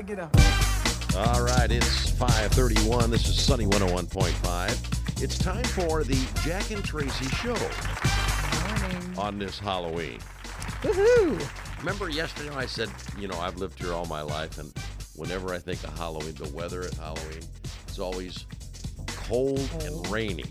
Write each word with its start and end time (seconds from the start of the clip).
Everybody 0.00 0.16
get 0.16 0.24
up. 0.24 0.34
All 1.28 1.44
right, 1.44 1.70
it's 1.70 2.10
531. 2.12 3.10
This 3.10 3.28
is 3.28 3.38
Sunny 3.38 3.66
101.5. 3.66 5.22
It's 5.22 5.36
time 5.36 5.64
for 5.64 6.04
the 6.04 6.14
Jack 6.42 6.70
and 6.70 6.82
Traci 6.82 7.30
Show 7.36 7.54
Morning. 8.80 9.18
on 9.18 9.38
this 9.38 9.58
Halloween. 9.58 10.18
Woohoo! 10.80 11.46
Remember 11.80 12.08
yesterday 12.08 12.48
I 12.54 12.64
said, 12.64 12.88
you 13.18 13.28
know, 13.28 13.38
I've 13.38 13.58
lived 13.58 13.78
here 13.78 13.92
all 13.92 14.06
my 14.06 14.22
life, 14.22 14.56
and 14.56 14.72
whenever 15.16 15.52
I 15.52 15.58
think 15.58 15.84
of 15.84 15.96
Halloween, 15.98 16.34
the 16.34 16.48
weather 16.48 16.82
at 16.82 16.94
Halloween, 16.94 17.42
it's 17.86 17.98
always 17.98 18.46
cold, 19.06 19.68
and 19.82 20.06
rainy. 20.08 20.46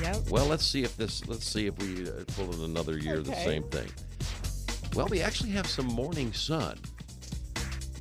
Yep. 0.00 0.30
Well, 0.30 0.46
let's 0.46 0.64
see 0.64 0.82
if 0.82 0.96
this. 0.96 1.26
Let's 1.28 1.46
see 1.46 1.66
if 1.66 1.78
we 1.78 2.08
uh, 2.08 2.24
pull 2.36 2.54
in 2.54 2.62
another 2.62 2.96
year 2.96 3.20
the 3.20 3.34
same 3.34 3.64
thing. 3.64 3.88
Well, 4.94 5.08
we 5.08 5.20
actually 5.20 5.50
have 5.50 5.66
some 5.66 5.86
morning 5.86 6.32
sun, 6.32 6.78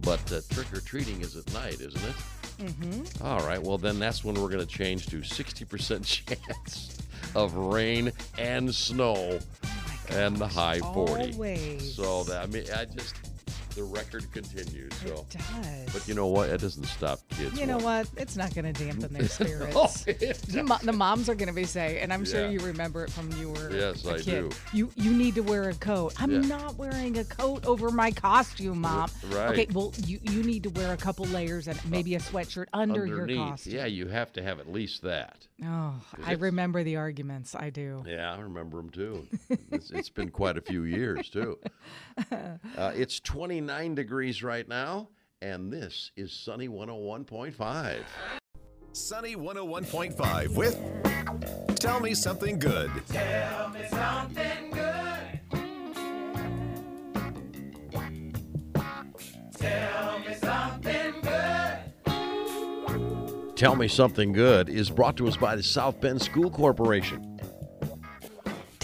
but 0.02 0.20
uh, 0.32 0.41
trick 0.50 0.71
or 0.73 0.82
treating 0.82 1.21
is 1.21 1.36
at 1.36 1.51
night, 1.54 1.79
isn't 1.82 2.04
it? 2.04 2.15
Mm-hmm. 2.60 3.25
All 3.25 3.42
right. 3.42 3.61
Well, 3.61 3.78
then 3.78 4.00
that's 4.00 4.23
when 4.23 4.36
we're 4.36 4.50
going 4.50 4.65
to 4.65 4.65
change 4.65 5.07
to 5.07 5.18
60% 5.18 6.06
chance 6.46 6.97
of 7.36 7.56
rain 7.56 8.11
and 8.37 8.73
snow 8.73 9.39
and 10.10 10.37
the 10.37 10.47
high 10.47 10.79
40. 10.79 11.33
Always. 11.33 11.96
So 11.96 12.23
that 12.23 12.43
I 12.43 12.46
mean, 12.47 12.64
I 12.75 12.86
just 12.86 13.15
the 13.77 13.83
record 13.83 14.29
continues. 14.33 14.91
So, 15.05 15.25
It 15.31 15.37
does. 15.37 15.93
but 15.93 16.07
you 16.07 16.15
know 16.15 16.25
what? 16.27 16.49
It 16.49 16.59
doesn't 16.61 16.86
stop 16.86 17.19
kids. 17.29 17.57
You 17.59 17.67
know 17.67 17.77
what? 17.77 18.09
It's 18.17 18.36
not 18.36 18.53
going 18.55 18.73
to 18.73 18.86
dampen 18.86 19.13
their 19.13 19.27
spirits. 19.27 20.03
The 20.47 20.63
mo- 20.63 20.79
the 20.81 20.91
moms 20.93 21.29
are 21.29 21.36
going 21.36 21.47
to 21.50 21.53
be 21.53 21.65
saying, 21.65 22.00
and 22.00 22.11
I'm 22.11 22.25
sure 22.25 22.41
Yeah. 22.41 22.50
you 22.50 22.59
remember 22.59 23.03
it 23.03 23.11
from 23.11 23.31
you 23.33 23.50
were 23.51 23.69
Yes, 23.71 24.03
a 24.05 24.13
I 24.15 24.17
kid. 24.19 24.50
do. 24.50 24.51
You 24.73 24.89
you 24.95 25.13
need 25.13 25.36
to 25.36 25.41
wear 25.41 25.69
a 25.69 25.73
coat. 25.75 26.13
I'm 26.19 26.31
Yeah. 26.31 26.39
not 26.57 26.75
wearing 26.77 27.17
a 27.19 27.23
coat 27.23 27.65
over 27.67 27.91
my 27.91 28.09
costume, 28.11 28.81
mom. 28.81 29.11
right. 29.29 29.51
Okay, 29.51 29.67
well 29.73 29.93
you 30.05 30.19
you 30.23 30.41
need 30.41 30.64
to 30.64 30.69
wear 30.69 30.93
a 30.93 30.97
couple 30.97 31.25
layers 31.28 31.67
and 31.67 31.79
maybe 31.89 32.16
a 32.16 32.19
sweatshirt 32.19 32.66
under 32.73 33.03
underneath. 33.03 33.36
your 33.38 33.45
costume. 33.47 33.73
Yeah, 33.73 33.86
you 33.86 34.08
have 34.08 34.34
to 34.34 34.41
have 34.44 34.59
at 34.59 34.72
least 34.72 35.03
that. 35.03 35.45
Oh, 35.64 35.94
I 36.25 36.34
remember 36.34 36.84
the 36.84 36.95
arguments. 36.95 37.53
I 37.56 37.69
do. 37.69 38.03
Yeah, 38.08 38.34
I 38.34 38.39
remember 38.39 38.78
them 38.78 38.89
too. 38.89 39.28
it's, 39.72 39.91
it's 39.91 40.09
been 40.09 40.30
quite 40.30 40.58
a 40.58 40.62
few 40.62 40.84
years 40.84 41.30
too. 41.30 41.59
Uh, 42.75 42.91
it's 42.95 43.19
29 43.19 43.67
degrees 43.68 44.42
right 44.44 44.68
now, 44.68 45.10
and 45.42 45.72
this 45.72 46.12
is 46.16 46.32
Sunny 46.32 46.68
101.5. 46.68 47.98
Sunny 48.94 49.36
101.5 49.36 50.56
with 50.56 50.80
Tell 51.76 52.00
me 52.00 52.16
something 52.16 52.58
good. 52.58 52.90
Tell 53.08 53.70
Me 53.70 53.82
Something 53.90 54.72
Good. 54.72 55.40
Tell 63.56 63.76
Me 63.76 63.88
Something 63.88 64.31
Good 64.31 64.70
is 64.70 64.90
brought 64.90 65.18
to 65.18 65.28
us 65.28 65.36
by 65.36 65.56
the 65.56 65.64
South 65.64 66.00
Bend 66.00 66.22
School 66.22 66.50
Corporation. 66.50 67.37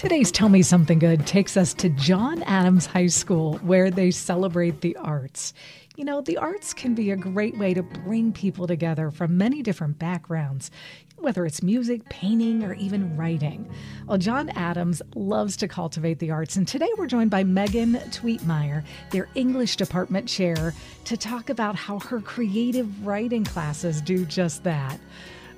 Today's 0.04 0.30
Tell 0.30 0.50
Me 0.50 0.60
Something 0.60 0.98
Good 0.98 1.26
takes 1.26 1.56
us 1.56 1.72
to 1.72 1.88
John 1.88 2.42
Adams 2.42 2.84
High 2.84 3.06
School, 3.06 3.54
where 3.62 3.90
they 3.90 4.10
celebrate 4.10 4.82
the 4.82 4.94
arts. 4.96 5.54
You 5.96 6.04
know, 6.04 6.20
the 6.20 6.36
arts 6.36 6.74
can 6.74 6.94
be 6.94 7.10
a 7.10 7.16
great 7.16 7.56
way 7.56 7.72
to 7.72 7.82
bring 7.82 8.30
people 8.30 8.66
together 8.66 9.10
from 9.10 9.38
many 9.38 9.62
different 9.62 9.98
backgrounds, 9.98 10.70
whether 11.16 11.46
it's 11.46 11.62
music, 11.62 12.06
painting, 12.10 12.64
or 12.64 12.74
even 12.74 13.16
writing. 13.16 13.66
Well, 14.06 14.18
John 14.18 14.50
Adams 14.50 15.00
loves 15.14 15.56
to 15.56 15.68
cultivate 15.68 16.18
the 16.18 16.32
arts, 16.32 16.56
and 16.56 16.68
today 16.68 16.90
we're 16.98 17.06
joined 17.06 17.30
by 17.30 17.42
Megan 17.42 17.94
Tweetmeyer, 17.94 18.84
their 19.10 19.30
English 19.34 19.76
department 19.76 20.28
chair, 20.28 20.74
to 21.06 21.16
talk 21.16 21.48
about 21.48 21.76
how 21.76 21.98
her 22.00 22.20
creative 22.20 23.06
writing 23.06 23.42
classes 23.42 24.02
do 24.02 24.26
just 24.26 24.64
that. 24.64 25.00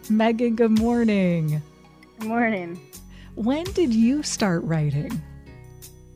Megan, 0.09 0.55
good 0.55 0.79
morning. 0.79 1.61
Good 2.21 2.29
morning. 2.29 2.81
When 3.37 3.65
did 3.65 3.93
you 3.93 4.23
start 4.23 4.65
writing? 4.65 5.13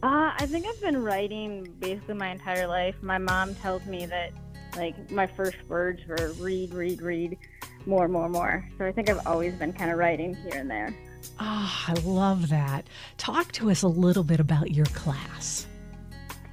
Uh, 0.02 0.32
I 0.38 0.46
think 0.46 0.66
I've 0.66 0.80
been 0.80 1.02
writing 1.02 1.70
basically 1.78 2.14
my 2.14 2.30
entire 2.30 2.66
life. 2.66 2.94
My 3.02 3.18
mom 3.18 3.54
tells 3.56 3.84
me 3.84 4.06
that, 4.06 4.32
like, 4.74 5.10
my 5.10 5.26
first 5.26 5.58
words 5.68 6.00
were 6.08 6.32
read, 6.38 6.72
read, 6.72 7.02
read, 7.02 7.36
more, 7.84 8.08
more, 8.08 8.30
more. 8.30 8.66
So 8.78 8.86
I 8.86 8.92
think 8.92 9.10
I've 9.10 9.26
always 9.26 9.52
been 9.52 9.74
kind 9.74 9.90
of 9.90 9.98
writing 9.98 10.34
here 10.34 10.54
and 10.54 10.70
there. 10.70 10.94
Ah, 11.38 11.84
I 11.88 11.92
love 12.00 12.48
that. 12.48 12.86
Talk 13.18 13.52
to 13.52 13.70
us 13.70 13.82
a 13.82 13.88
little 13.88 14.24
bit 14.24 14.40
about 14.40 14.70
your 14.70 14.86
class. 14.86 15.66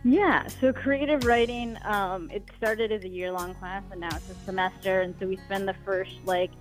Yeah, 0.03 0.47
so 0.47 0.73
creative 0.73 1.23
writing, 1.23 1.77
um, 1.85 2.29
it 2.29 2.43
started 2.57 2.91
as 2.91 3.05
a 3.05 3.09
year 3.09 3.31
long 3.31 3.55
class 3.55 3.83
and 3.89 4.01
now 4.01 4.09
it's 4.13 4.29
a 4.29 4.35
semester. 4.43 4.99
And 4.99 5.15
so 5.17 5.27
we 5.27 5.37
spend 5.45 5.65
the 5.65 5.75
first, 5.85 6.11
like, 6.25 6.51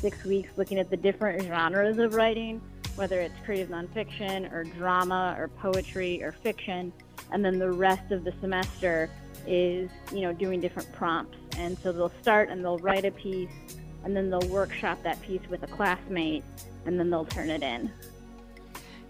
six 0.00 0.24
weeks 0.24 0.50
looking 0.56 0.80
at 0.80 0.90
the 0.90 0.96
different 0.96 1.42
genres 1.42 1.98
of 1.98 2.14
writing, 2.14 2.60
whether 2.96 3.20
it's 3.20 3.34
creative 3.44 3.68
nonfiction 3.68 4.52
or 4.52 4.64
drama 4.64 5.34
or 5.38 5.48
poetry 5.48 6.22
or 6.22 6.32
fiction. 6.32 6.92
And 7.30 7.44
then 7.44 7.58
the 7.58 7.70
rest 7.70 8.12
of 8.12 8.24
the 8.24 8.32
semester 8.40 9.08
is, 9.46 9.90
you 10.12 10.20
know, 10.20 10.32
doing 10.32 10.60
different 10.60 10.92
prompts. 10.92 11.38
And 11.56 11.78
so 11.78 11.92
they'll 11.92 12.12
start 12.20 12.48
and 12.48 12.64
they'll 12.64 12.78
write 12.78 13.04
a 13.04 13.10
piece 13.10 13.50
and 14.04 14.16
then 14.16 14.30
they'll 14.30 14.48
workshop 14.48 15.02
that 15.02 15.20
piece 15.22 15.42
with 15.48 15.62
a 15.62 15.66
classmate 15.66 16.44
and 16.86 16.98
then 16.98 17.10
they'll 17.10 17.24
turn 17.24 17.50
it 17.50 17.62
in. 17.62 17.90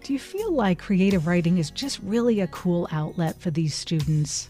Do 0.03 0.13
you 0.13 0.19
feel 0.19 0.51
like 0.51 0.79
creative 0.79 1.27
writing 1.27 1.57
is 1.57 1.71
just 1.71 1.99
really 2.03 2.41
a 2.41 2.47
cool 2.47 2.87
outlet 2.91 3.39
for 3.39 3.51
these 3.51 3.73
students? 3.73 4.49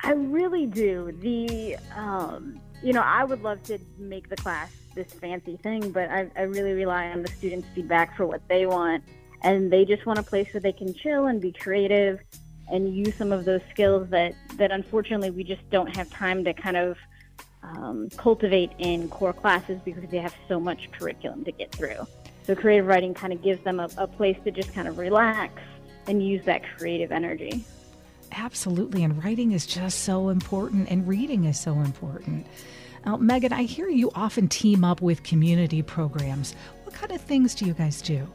I 0.00 0.12
really 0.12 0.66
do. 0.66 1.12
The, 1.20 1.76
um, 1.96 2.60
you 2.82 2.92
know, 2.92 3.02
I 3.02 3.24
would 3.24 3.42
love 3.42 3.62
to 3.64 3.78
make 3.98 4.28
the 4.28 4.36
class 4.36 4.72
this 4.94 5.12
fancy 5.12 5.56
thing, 5.56 5.90
but 5.92 6.10
I, 6.10 6.30
I 6.36 6.42
really 6.42 6.72
rely 6.72 7.08
on 7.10 7.22
the 7.22 7.28
students' 7.28 7.68
feedback 7.74 8.16
for 8.16 8.26
what 8.26 8.46
they 8.48 8.66
want. 8.66 9.04
And 9.42 9.72
they 9.72 9.84
just 9.84 10.06
want 10.06 10.18
a 10.18 10.22
place 10.22 10.52
where 10.54 10.60
they 10.60 10.72
can 10.72 10.94
chill 10.94 11.26
and 11.26 11.40
be 11.40 11.52
creative 11.52 12.20
and 12.70 12.94
use 12.94 13.14
some 13.16 13.32
of 13.32 13.44
those 13.44 13.60
skills 13.70 14.08
that, 14.10 14.34
that 14.56 14.70
unfortunately 14.70 15.30
we 15.30 15.44
just 15.44 15.68
don't 15.70 15.94
have 15.96 16.08
time 16.10 16.44
to 16.44 16.54
kind 16.54 16.76
of 16.76 16.96
um, 17.62 18.08
cultivate 18.16 18.70
in 18.78 19.08
core 19.08 19.32
classes 19.32 19.80
because 19.84 20.08
they 20.10 20.18
have 20.18 20.34
so 20.48 20.60
much 20.60 20.90
curriculum 20.92 21.44
to 21.44 21.52
get 21.52 21.72
through. 21.72 22.06
So 22.44 22.54
creative 22.54 22.86
writing 22.86 23.14
kind 23.14 23.32
of 23.32 23.42
gives 23.42 23.62
them 23.64 23.80
a, 23.80 23.88
a 23.98 24.06
place 24.06 24.36
to 24.44 24.50
just 24.50 24.72
kind 24.72 24.88
of 24.88 24.98
relax 24.98 25.60
and 26.06 26.26
use 26.26 26.44
that 26.44 26.62
creative 26.76 27.12
energy. 27.12 27.64
Absolutely. 28.32 29.04
And 29.04 29.22
writing 29.22 29.52
is 29.52 29.66
just 29.66 30.00
so 30.00 30.28
important, 30.30 30.88
and 30.90 31.06
reading 31.06 31.44
is 31.44 31.60
so 31.60 31.74
important. 31.74 32.46
Now, 33.04 33.16
Megan, 33.16 33.52
I 33.52 33.64
hear 33.64 33.88
you 33.88 34.10
often 34.14 34.48
team 34.48 34.84
up 34.84 35.02
with 35.02 35.22
community 35.22 35.82
programs. 35.82 36.54
What 36.84 36.94
kind 36.94 37.12
of 37.12 37.20
things 37.20 37.54
do 37.54 37.66
you 37.66 37.74
guys 37.74 38.00
do? 38.00 38.26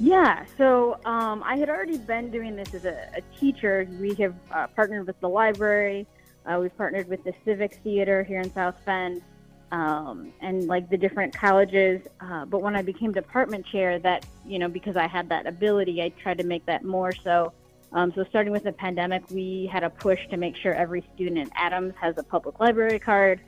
Yeah, 0.00 0.44
so 0.56 0.98
um, 1.04 1.42
I 1.44 1.56
had 1.56 1.68
already 1.68 1.98
been 1.98 2.30
doing 2.30 2.56
this 2.56 2.74
as 2.74 2.84
a, 2.84 3.10
a 3.14 3.20
teacher. 3.38 3.86
We 4.00 4.14
have 4.14 4.34
uh, 4.50 4.66
partnered 4.68 5.06
with 5.06 5.20
the 5.20 5.28
library. 5.28 6.06
Uh, 6.46 6.58
we've 6.60 6.76
partnered 6.76 7.06
with 7.06 7.22
the 7.22 7.34
Civic 7.44 7.74
Theater 7.84 8.24
here 8.24 8.40
in 8.40 8.52
South 8.54 8.76
Bend, 8.86 9.22
um, 9.70 10.32
and 10.40 10.66
like 10.66 10.88
the 10.88 10.96
different 10.96 11.36
colleges. 11.36 12.00
Uh, 12.20 12.46
but 12.46 12.62
when 12.62 12.74
I 12.74 12.82
became 12.82 13.12
department 13.12 13.66
chair, 13.66 13.98
that 13.98 14.24
you 14.46 14.58
know, 14.58 14.68
because 14.68 14.96
I 14.96 15.06
had 15.06 15.28
that 15.28 15.46
ability, 15.46 16.02
I 16.02 16.08
tried 16.08 16.38
to 16.38 16.44
make 16.44 16.64
that 16.66 16.82
more 16.82 17.12
so. 17.12 17.52
Um, 17.92 18.12
so 18.14 18.24
starting 18.30 18.52
with 18.52 18.64
the 18.64 18.72
pandemic, 18.72 19.22
we 19.30 19.68
had 19.70 19.84
a 19.84 19.90
push 19.90 20.20
to 20.30 20.36
make 20.36 20.56
sure 20.56 20.74
every 20.74 21.04
student 21.14 21.38
in 21.38 21.50
Adams 21.56 21.92
has 22.00 22.16
a 22.18 22.22
public 22.22 22.58
library 22.58 22.98
card. 22.98 23.40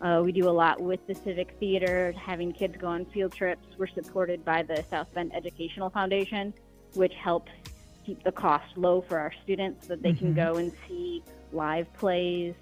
Uh, 0.00 0.22
we 0.24 0.30
do 0.30 0.48
a 0.48 0.50
lot 0.50 0.80
with 0.80 1.04
the 1.06 1.14
Civic 1.14 1.56
Theater, 1.58 2.12
having 2.16 2.52
kids 2.52 2.76
go 2.76 2.86
on 2.86 3.04
field 3.06 3.32
trips. 3.32 3.66
We're 3.76 3.88
supported 3.88 4.44
by 4.44 4.62
the 4.62 4.84
South 4.90 5.12
Bend 5.12 5.34
Educational 5.34 5.90
Foundation, 5.90 6.54
which 6.94 7.14
helps 7.14 7.50
keep 8.06 8.22
the 8.22 8.32
cost 8.32 8.76
low 8.76 9.00
for 9.00 9.18
our 9.18 9.32
students 9.42 9.88
so 9.88 9.94
that 9.94 10.02
they 10.02 10.12
can 10.12 10.32
Mhm. 10.32 10.36
go 10.36 10.54
and 10.56 10.72
see 10.86 11.22
live 11.52 11.92
plays. 11.94 12.54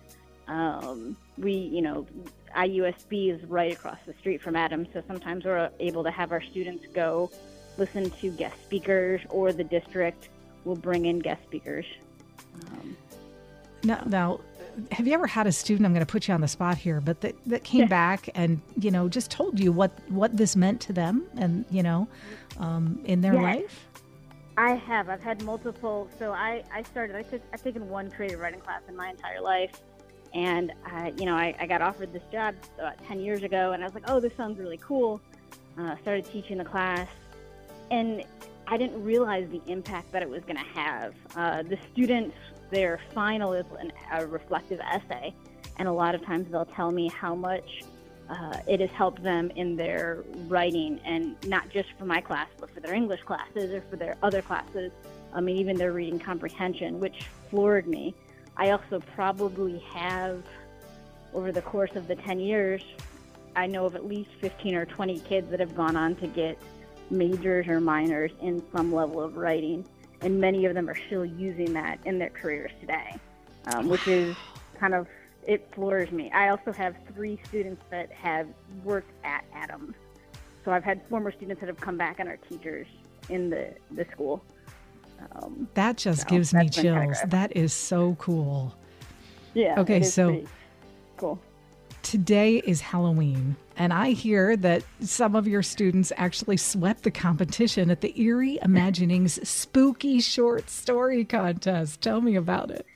Um, 0.49 1.17
we, 1.37 1.53
you 1.53 1.83
know, 1.83 2.07
IUSB 2.55 3.31
is 3.31 3.45
right 3.45 3.73
across 3.73 3.99
the 4.07 4.15
street 4.15 4.41
from 4.41 4.57
Adams, 4.57 4.89
so 4.93 5.03
sometimes 5.07 5.45
we're 5.45 5.71
able 5.79 6.05
to 6.05 6.11
have 6.11 6.33
our 6.33 6.41
students 6.43 6.87
go 6.95 7.31
listen 7.77 8.09
to 8.11 8.31
guest 8.31 8.57
speakers, 8.65 9.21
or 9.29 9.53
the 9.53 9.65
district 9.65 10.31
will 10.65 10.77
bring 10.77 11.05
in 11.05 11.19
guest 11.19 11.43
speakers. 11.45 11.85
Um, 12.73 12.97
Now, 13.85 14.03
now 14.07 14.41
have 14.93 15.07
you 15.07 15.15
ever 15.15 15.27
had 15.27 15.47
a 15.47 15.53
student? 15.53 15.87
I'm 15.87 15.93
going 15.93 16.05
to 16.05 16.11
put 16.11 16.29
you 16.29 16.35
on 16.35 16.41
the 16.41 16.49
spot 16.49 16.79
here, 16.79 17.01
but 17.01 17.21
that, 17.23 17.35
that 17.47 17.65
came 17.65 17.81
Yeah. 17.83 17.87
back 17.87 18.29
and 18.35 18.61
you 18.79 18.91
know 18.91 19.09
just 19.09 19.31
told 19.31 19.59
you 19.59 19.73
what 19.73 19.91
what 20.11 20.37
this 20.37 20.57
meant 20.57 20.81
to 20.83 20.93
them, 20.93 21.25
and 21.37 21.65
you 21.71 21.83
know, 21.83 22.09
um, 22.59 23.01
in 23.05 23.21
their 23.21 23.35
Yes. 23.35 23.43
life. 23.43 23.87
I 24.59 24.71
have. 24.73 25.09
I've 25.11 25.23
had 25.23 25.43
multiple. 25.43 26.09
So 26.19 26.33
I, 26.33 26.63
I 26.73 26.83
started. 26.83 27.15
I 27.17 27.23
took. 27.23 27.43
I've 27.53 27.63
taken 27.63 27.89
one 27.89 28.11
creative 28.11 28.41
writing 28.41 28.61
class 28.61 28.81
in 28.89 28.97
my 28.97 29.11
entire 29.11 29.41
life, 29.41 29.71
and 30.35 30.73
I, 30.87 31.13
you 31.19 31.27
know, 31.27 31.35
I, 31.35 31.55
I 31.61 31.67
got 31.67 31.83
offered 31.83 32.13
this 32.13 32.23
job 32.33 32.55
about 32.79 33.03
ten 33.07 33.21
years 33.21 33.43
ago, 33.43 33.73
and 33.73 33.83
I 33.83 33.87
was 33.87 33.95
like, 33.95 34.09
oh, 34.09 34.19
this 34.21 34.33
sounds 34.37 34.59
really 34.59 34.79
cool. 34.79 35.21
Uh, 35.79 35.95
started 36.01 36.25
teaching 36.25 36.57
the 36.57 36.65
class, 36.65 37.09
and 37.91 38.25
I 38.67 38.79
didn't 38.79 39.05
realize 39.05 39.47
the 39.51 39.61
impact 39.71 40.11
that 40.13 40.23
it 40.23 40.29
was 40.31 40.43
going 40.45 40.57
to 40.57 40.81
have. 40.81 41.15
Uh, 41.37 41.63
the 41.63 41.79
students 41.93 42.35
their 42.71 43.01
final 43.15 43.53
is 43.53 43.67
an, 43.79 43.93
a 44.13 44.27
reflective 44.27 44.81
essay, 44.81 45.35
and 45.79 45.89
a 45.89 45.93
lot 45.93 46.15
of 46.15 46.25
times 46.25 46.51
they'll 46.51 46.65
tell 46.65 46.91
me 46.91 47.09
how 47.09 47.35
much 47.35 47.83
uh, 48.29 48.59
it 48.67 48.81
has 48.81 48.91
helped 48.91 49.23
them 49.23 49.51
in 49.57 49.77
their 49.77 50.25
writing, 50.49 51.01
and 51.05 51.37
not 51.47 51.69
just 51.71 51.89
for 51.99 52.05
my 52.05 52.21
class, 52.21 52.49
but 52.59 52.71
for 52.71 52.81
their 52.81 52.95
English 52.95 53.23
classes 53.23 53.73
or 53.73 53.83
for 53.83 53.97
their 53.97 54.17
other 54.23 54.43
classes. 54.43 54.91
I 55.33 55.41
mean, 55.41 55.57
even 55.59 55.77
their 55.77 55.93
reading 55.93 56.19
comprehension, 56.19 56.99
which 56.99 57.27
floored 57.51 57.87
me. 57.87 58.15
I 58.57 58.71
also 58.71 59.01
probably 59.15 59.79
have, 59.93 60.43
over 61.35 61.53
the 61.53 61.63
course 61.63 61.95
of 61.95 62.09
the 62.09 62.17
10 62.17 62.41
years, 62.41 62.83
I 63.55 63.67
know 63.67 63.87
of 63.87 63.95
at 63.95 64.07
least 64.07 64.31
15 64.41 64.75
or 64.75 64.87
20 64.87 65.21
kids 65.21 65.51
that 65.51 65.61
have 65.61 65.75
gone 65.75 65.97
on 65.97 66.17
to 66.17 66.27
get 66.27 66.59
majors 67.11 67.69
or 67.69 67.81
minors 67.81 68.33
in 68.41 68.63
some 68.75 68.93
level 68.93 69.23
of 69.23 69.37
writing, 69.37 69.85
and 70.21 70.41
many 70.41 70.65
of 70.67 70.75
them 70.75 70.89
are 70.89 70.97
still 71.07 71.25
using 71.25 71.73
that 71.75 71.99
in 72.05 72.19
their 72.19 72.31
careers 72.31 72.71
today, 72.81 73.17
um, 73.67 73.89
which 73.89 74.07
is 74.09 74.37
kind 74.79 74.95
of 74.95 75.07
it 75.47 75.69
floors 75.73 76.11
me. 76.11 76.31
I 76.33 76.49
also 76.49 76.73
have 76.73 76.97
three 77.15 77.39
students 77.49 77.83
that 77.91 78.11
have 78.13 78.49
worked 78.85 79.11
at 79.25 79.45
Adams, 79.55 79.95
so 80.65 80.73
I've 80.73 80.85
had 80.85 81.07
former 81.09 81.31
students 81.31 81.61
that 81.61 81.69
have 81.69 81.81
come 81.81 81.97
back 81.97 82.19
and 82.19 82.29
are 82.29 82.37
teachers 82.37 82.87
in 83.29 83.51
the 83.51 83.75
the 83.93 84.05
school. 84.13 84.43
Um, 85.33 85.69
that 85.75 85.97
just 85.97 86.23
so 86.23 86.29
gives 86.29 86.53
me 86.53 86.69
chills. 86.69 87.19
That 87.29 87.57
is 87.57 87.73
so 87.73 88.17
cool. 88.19 88.75
Yeah. 89.55 89.81
Okay, 89.81 90.03
so 90.03 90.45
cool. 91.17 91.41
Today 92.03 92.59
is 92.59 92.81
Halloween, 92.81 93.57
and 93.77 93.93
I 93.93 94.11
hear 94.11 94.57
that 94.57 94.83
some 95.01 95.37
of 95.37 95.47
your 95.47 95.63
students 95.63 96.13
actually 96.17 96.57
swept 96.57 97.03
the 97.03 97.11
competition 97.11 97.91
at 97.91 98.01
the 98.01 98.19
Eerie 98.21 98.59
Imaginings 98.63 99.47
Spooky 99.49 100.21
Short 100.21 100.71
Story 100.71 101.25
Contest. 101.25 102.01
Tell 102.01 102.21
me 102.21 102.37
about 102.37 102.71
it. 102.71 102.87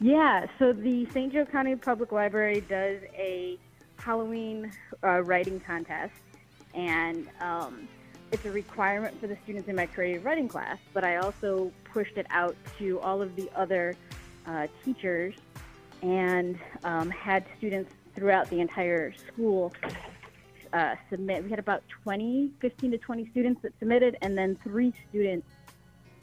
Yeah, 0.00 0.46
so 0.58 0.72
the 0.72 1.06
St. 1.06 1.32
Joe 1.32 1.44
County 1.44 1.76
Public 1.76 2.12
Library 2.12 2.60
does 2.68 2.98
a 3.16 3.58
Halloween 3.96 4.72
uh, 5.02 5.22
writing 5.22 5.60
contest, 5.60 6.14
and 6.74 7.28
um, 7.40 7.88
it's 8.32 8.44
a 8.44 8.50
requirement 8.50 9.18
for 9.20 9.28
the 9.28 9.36
students 9.44 9.68
in 9.68 9.76
my 9.76 9.86
creative 9.86 10.24
writing 10.24 10.48
class, 10.48 10.78
but 10.92 11.04
I 11.04 11.16
also 11.16 11.72
pushed 11.84 12.16
it 12.16 12.26
out 12.30 12.56
to 12.78 12.98
all 13.00 13.22
of 13.22 13.36
the 13.36 13.48
other 13.54 13.96
uh, 14.46 14.66
teachers 14.84 15.34
and 16.02 16.58
um, 16.82 17.08
had 17.10 17.44
students 17.56 17.94
throughout 18.14 18.48
the 18.50 18.60
entire 18.60 19.12
school 19.12 19.72
uh, 20.72 20.96
submit. 21.08 21.44
We 21.44 21.50
had 21.50 21.58
about 21.58 21.82
20, 22.02 22.50
15 22.60 22.90
to 22.90 22.98
20 22.98 23.28
students 23.30 23.62
that 23.62 23.72
submitted, 23.78 24.16
and 24.22 24.36
then 24.36 24.58
three 24.62 24.92
students, 25.08 25.46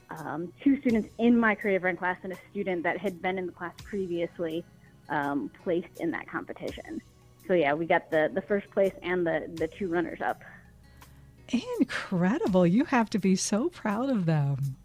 um, 0.10 0.52
two 0.64 0.80
students 0.82 1.10
in 1.18 1.38
my 1.38 1.56
creative 1.56 1.84
writing 1.84 1.98
class, 1.98 2.18
and 2.24 2.34
a 2.34 2.38
student 2.52 2.84
that 2.84 2.98
had 2.98 3.22
been 3.22 3.38
in 3.38 3.46
the 3.46 3.52
class 3.52 3.74
previously 3.84 4.64
um, 5.10 5.50
placed 5.64 6.00
in 6.00 6.12
that 6.12 6.28
competition. 6.28 7.02
So 7.48 7.54
yeah, 7.54 7.74
we 7.74 7.86
got 7.86 8.12
the 8.12 8.30
the 8.34 8.42
first 8.42 8.70
place 8.72 8.94
and 9.02 9.26
the 9.26 9.50
the 9.56 9.68
two 9.68 9.88
runners 9.88 10.22
up. 10.22 10.42
Incredible! 11.80 12.66
You 12.68 12.86
have 12.86 13.10
to 13.12 13.20
be 13.20 13.36
so 13.36 13.70
proud 13.70 14.10
of 14.10 14.26
them. 14.26 14.78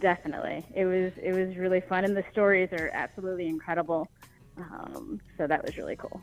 Definitely, 0.00 0.66
it 0.74 0.84
was 0.84 1.12
it 1.22 1.32
was 1.32 1.56
really 1.56 1.80
fun, 1.80 2.04
and 2.04 2.16
the 2.16 2.24
stories 2.32 2.70
are 2.72 2.90
absolutely 2.92 3.48
incredible. 3.48 4.08
Um, 4.56 5.20
so 5.36 5.46
that 5.46 5.64
was 5.64 5.76
really 5.76 5.96
cool. 5.96 6.20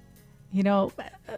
You 0.51 0.63
know, 0.63 0.92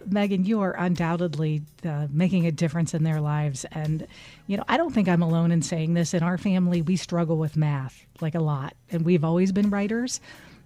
Megan, 0.08 0.46
you 0.46 0.62
are 0.62 0.72
undoubtedly 0.72 1.62
uh, 1.86 2.08
making 2.10 2.48
a 2.48 2.52
difference 2.52 2.94
in 2.94 3.04
their 3.04 3.22
lives. 3.22 3.66
And, 3.72 4.08
you 4.48 4.58
know, 4.58 4.64
I 4.68 4.78
don't 4.78 4.92
think 4.92 5.08
I'm 5.08 5.22
alone 5.22 5.52
in 5.52 5.62
saying 5.62 5.94
this. 5.94 6.14
In 6.14 6.24
our 6.24 6.38
family, 6.38 6.82
we 6.82 6.96
struggle 6.96 7.38
with 7.38 7.56
math 7.56 8.06
like 8.22 8.34
a 8.36 8.40
lot, 8.40 8.76
and 8.92 9.06
we've 9.06 9.24
always 9.24 9.52
been 9.52 9.70
writers. 9.70 10.20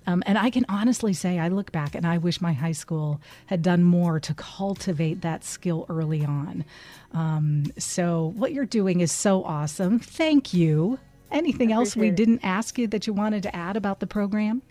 Um, 0.07 0.23
and 0.25 0.37
I 0.37 0.49
can 0.49 0.65
honestly 0.69 1.11
say, 1.11 1.37
I 1.37 1.49
look 1.49 1.73
back 1.73 1.93
and 1.93 2.07
I 2.07 2.17
wish 2.17 2.39
my 2.39 2.53
high 2.53 2.71
school 2.71 3.19
had 3.47 3.61
done 3.61 3.83
more 3.83 4.21
to 4.21 4.33
cultivate 4.33 5.21
that 5.21 5.43
skill 5.43 5.85
early 5.89 6.23
on. 6.23 6.63
Um, 7.11 7.65
so, 7.77 8.31
what 8.37 8.53
you're 8.53 8.65
doing 8.65 9.01
is 9.01 9.11
so 9.11 9.43
awesome. 9.43 9.99
Thank 9.99 10.53
you. 10.53 10.97
Anything 11.29 11.73
else 11.73 11.97
we 11.97 12.09
didn't 12.09 12.39
ask 12.41 12.77
you 12.77 12.87
that 12.87 13.05
you 13.05 13.11
wanted 13.11 13.43
to 13.43 13.53
add 13.53 13.75
about 13.75 13.99
the 13.99 14.07
program? 14.07 14.61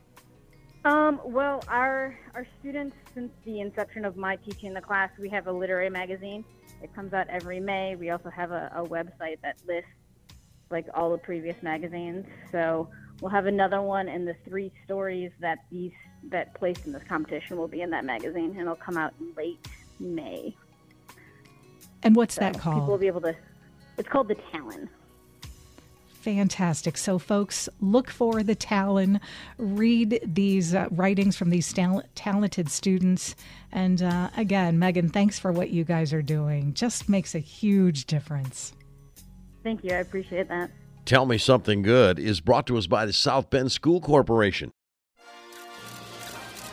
Um, 0.87 1.21
well, 1.23 1.63
our 1.69 2.19
our 2.35 2.47
students, 2.61 2.97
since 3.17 3.33
the 3.47 3.61
inception 3.61 4.05
of 4.05 4.19
my 4.19 4.37
teaching 4.37 4.75
the 4.75 4.81
class, 4.81 5.11
we 5.19 5.31
have 5.31 5.47
a 5.47 5.53
literary 5.53 5.89
magazine. 5.89 6.45
It 6.83 6.95
comes 6.95 7.15
out 7.15 7.27
every 7.31 7.59
May. 7.59 7.97
We 7.97 8.11
also 8.11 8.29
have 8.29 8.51
a, 8.51 8.71
a 8.77 8.85
website 8.85 9.41
that 9.43 9.57
lists 9.67 9.91
like 10.71 10.87
all 10.93 11.11
the 11.11 11.19
previous 11.19 11.57
magazines. 11.63 12.27
So 12.53 12.91
we'll 13.23 13.31
have 13.31 13.47
another 13.47 13.81
one, 13.81 14.09
and 14.09 14.29
the 14.29 14.37
three 14.47 14.71
stories 14.85 15.33
that 15.41 15.61
these 15.71 15.93
that 16.25 16.53
placed 16.55 16.85
in 16.87 16.93
this 16.93 17.05
competition 17.05 17.57
will 17.57 17.69
be 17.69 17.81
in 17.81 17.89
that 17.91 18.05
magazine, 18.05 18.51
and 18.51 18.61
it'll 18.61 18.77
come 18.77 18.99
out 18.99 19.15
in 19.19 19.33
late 19.35 19.67
May. 19.99 20.55
And 22.03 22.15
what's 22.15 22.35
so 22.35 22.43
that 22.43 22.59
called? 22.59 22.77
People 22.77 22.89
will 22.89 22.99
be 22.99 23.07
able 23.07 23.23
to. 23.23 23.35
It's 23.97 24.09
called 24.11 24.29
the 24.29 24.37
Talon 24.53 24.91
fantastic. 26.27 26.99
So, 26.99 27.21
folks, 27.21 27.69
look 27.81 28.11
for 28.11 28.43
the 28.43 28.57
Talon, 28.57 29.21
read 29.59 30.21
these 30.25 30.75
uh, 30.75 30.89
writings 30.91 31.37
from 31.37 31.51
these 31.51 31.73
tal- 31.73 32.03
talented 32.17 32.69
students. 32.69 33.37
And 33.71 34.03
uh, 34.03 34.31
again, 34.37 34.77
Megan, 34.77 35.09
thanks 35.09 35.39
for 35.39 35.53
what 35.53 35.71
you 35.71 35.85
guys 35.85 36.13
are 36.13 36.23
doing. 36.23 36.75
Just 36.75 37.09
makes 37.09 37.37
a 37.37 37.39
huge 37.39 38.07
difference. 38.07 38.73
Thank 39.63 39.85
you. 39.85 39.93
I 39.93 39.99
appreciate 39.99 40.49
that. 40.49 40.73
Tell 41.05 41.27
Me 41.27 41.39
Something 41.39 41.83
Good 41.83 42.19
is 42.19 42.41
brought 42.41 42.67
to 42.67 42.77
us 42.77 42.89
by 42.89 43.07
the 43.07 43.13
South 43.13 43.49
Bend 43.49 43.71
School 43.71 44.01
Corporation. 44.01 44.73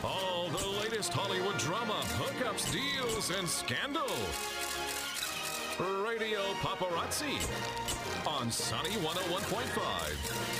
All 0.02 0.48
the 0.48 0.66
latest 0.82 1.12
Hollywood 1.12 1.58
drama, 1.58 2.00
hookups, 2.18 2.72
deals, 2.72 3.30
and 3.30 3.48
scandal. 3.48 4.02
Radio 5.78 6.40
Paparazzi 6.60 7.83
on 8.26 8.50
Sunny 8.50 8.90
101.5. 8.90 10.54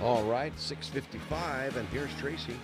All 0.00 0.24
right, 0.24 0.52
655, 0.58 1.76
and 1.76 1.88
here's 1.88 2.10
Traci. 2.14 2.56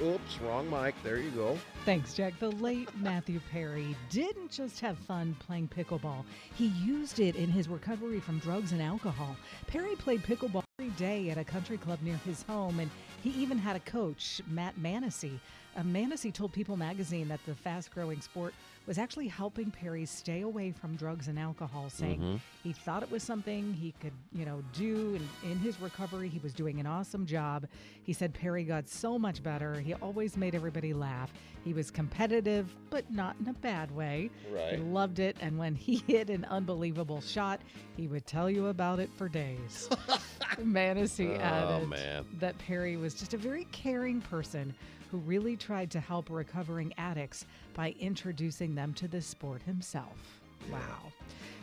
Oops, 0.00 0.40
wrong 0.40 0.68
mic. 0.68 0.94
There 1.04 1.18
you 1.18 1.30
go. 1.30 1.56
Thanks, 1.84 2.14
Jack. 2.14 2.36
The 2.40 2.50
late 2.50 2.88
Matthew 3.00 3.40
Perry 3.52 3.94
didn't 4.10 4.50
just 4.50 4.80
have 4.80 4.98
fun 4.98 5.36
playing 5.38 5.68
pickleball, 5.68 6.24
he 6.54 6.66
used 6.84 7.20
it 7.20 7.36
in 7.36 7.48
his 7.50 7.68
recovery 7.68 8.18
from 8.20 8.38
drugs 8.40 8.72
and 8.72 8.82
alcohol. 8.82 9.36
Perry 9.68 9.94
played 9.96 10.22
pickleball 10.24 10.64
every 10.80 10.90
day 10.92 11.30
at 11.30 11.38
a 11.38 11.44
country 11.44 11.76
club 11.76 12.00
near 12.02 12.16
his 12.24 12.42
home, 12.42 12.80
and 12.80 12.90
he 13.22 13.30
even 13.30 13.58
had 13.58 13.76
a 13.76 13.80
coach, 13.80 14.40
Matt 14.48 14.76
Manasse. 14.80 15.38
Uh, 15.76 15.82
Manasse 15.82 16.32
told 16.32 16.52
People 16.52 16.76
magazine 16.76 17.28
that 17.28 17.40
the 17.46 17.54
fast 17.54 17.92
growing 17.92 18.20
sport 18.20 18.54
was 18.86 18.98
actually 18.98 19.28
helping 19.28 19.70
Perry 19.70 20.04
stay 20.04 20.42
away 20.42 20.70
from 20.70 20.96
drugs 20.96 21.28
and 21.28 21.38
alcohol, 21.38 21.88
saying 21.88 22.20
mm-hmm. 22.20 22.36
he 22.62 22.72
thought 22.72 23.02
it 23.02 23.10
was 23.10 23.22
something 23.22 23.72
he 23.72 23.94
could, 24.00 24.12
you 24.32 24.44
know, 24.44 24.62
do. 24.72 25.16
And 25.16 25.52
in 25.52 25.58
his 25.58 25.80
recovery, 25.80 26.28
he 26.28 26.38
was 26.40 26.52
doing 26.52 26.80
an 26.80 26.86
awesome 26.86 27.24
job. 27.24 27.66
He 28.02 28.12
said 28.12 28.34
Perry 28.34 28.64
got 28.64 28.88
so 28.88 29.18
much 29.18 29.42
better. 29.42 29.80
He 29.80 29.94
always 29.94 30.36
made 30.36 30.54
everybody 30.54 30.92
laugh. 30.92 31.32
He 31.64 31.72
was 31.72 31.90
competitive, 31.90 32.74
but 32.90 33.10
not 33.10 33.36
in 33.40 33.48
a 33.48 33.54
bad 33.54 33.90
way. 33.90 34.30
Right. 34.52 34.74
He 34.74 34.76
loved 34.76 35.18
it. 35.18 35.36
And 35.40 35.58
when 35.58 35.74
he 35.74 35.96
hit 36.06 36.28
an 36.28 36.44
unbelievable 36.50 37.22
shot, 37.22 37.60
he 37.96 38.06
would 38.06 38.26
tell 38.26 38.50
you 38.50 38.66
about 38.66 39.00
it 39.00 39.10
for 39.16 39.28
days. 39.28 39.88
Manasse 40.60 41.38
oh, 41.38 41.40
added 41.40 41.88
man. 41.88 42.24
that 42.38 42.56
Perry 42.58 42.96
was 42.96 43.14
just 43.14 43.34
a 43.34 43.38
very 43.38 43.66
caring 43.72 44.20
person 44.20 44.74
who 45.10 45.18
really 45.18 45.56
tried 45.56 45.90
to 45.92 46.00
help 46.00 46.28
recovering 46.30 46.92
addicts 46.98 47.46
by 47.74 47.94
introducing 48.00 48.74
them 48.74 48.92
to 48.94 49.06
the 49.08 49.20
sport 49.20 49.62
himself. 49.62 50.40
Wow. 50.72 51.12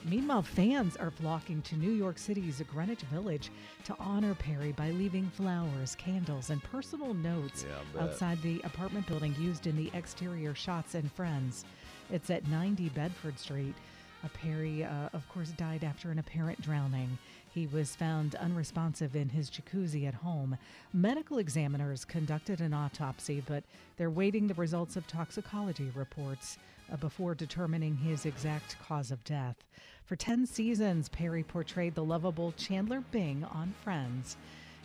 Meanwhile, 0.04 0.42
fans 0.42 0.96
are 0.98 1.12
flocking 1.12 1.62
to 1.64 1.76
New 1.76 1.92
York 1.92 2.18
City's 2.18 2.62
Greenwich 2.72 3.02
Village 3.02 3.52
to 3.84 3.96
honor 4.00 4.34
Perry 4.34 4.72
by 4.72 4.90
leaving 4.92 5.30
flowers, 5.30 5.96
candles, 5.96 6.50
and 6.50 6.64
personal 6.64 7.14
notes 7.14 7.66
yeah, 7.68 8.02
outside 8.02 8.42
the 8.42 8.62
apartment 8.64 9.06
building 9.06 9.36
used 9.40 9.68
in 9.68 9.76
the 9.76 9.92
exterior 9.94 10.56
shots 10.56 10.96
and 10.96 11.12
Friends. 11.12 11.66
It's 12.10 12.30
at 12.32 12.48
90 12.48 12.90
Bedford 12.90 13.38
Street. 13.38 13.76
A 14.24 14.30
Perry, 14.30 14.84
uh, 14.84 15.10
of 15.14 15.28
course, 15.30 15.50
died 15.52 15.84
after 15.84 16.10
an 16.10 16.20
apparent 16.20 16.62
drowning. 16.62 17.18
He 17.54 17.68
was 17.68 17.96
found 17.96 18.36
unresponsive 18.36 19.16
in 19.16 19.28
his 19.30 19.50
jacuzzi 19.50 20.08
at 20.08 20.14
home. 20.14 20.58
Medical 20.94 21.38
examiners 21.38 22.06
conducted 22.06 22.62
an 22.62 22.74
autopsy, 22.74 23.44
but 23.46 23.64
they're 23.98 24.10
waiting 24.10 24.48
the 24.48 24.54
results 24.54 24.96
of 24.96 25.06
toxicology 25.06 25.92
reports 25.94 26.58
uh, 26.92 26.96
before 26.96 27.36
determining 27.36 27.98
his 27.98 28.26
exact 28.26 28.78
cause 28.88 29.12
of 29.12 29.24
death. 29.26 29.58
For 30.06 30.16
10 30.16 30.46
seasons, 30.46 31.10
Perry 31.10 31.44
portrayed 31.44 31.94
the 31.94 32.04
lovable 32.04 32.54
Chandler 32.54 33.02
Bing 33.12 33.44
on 33.44 33.74
Friends. 33.84 34.38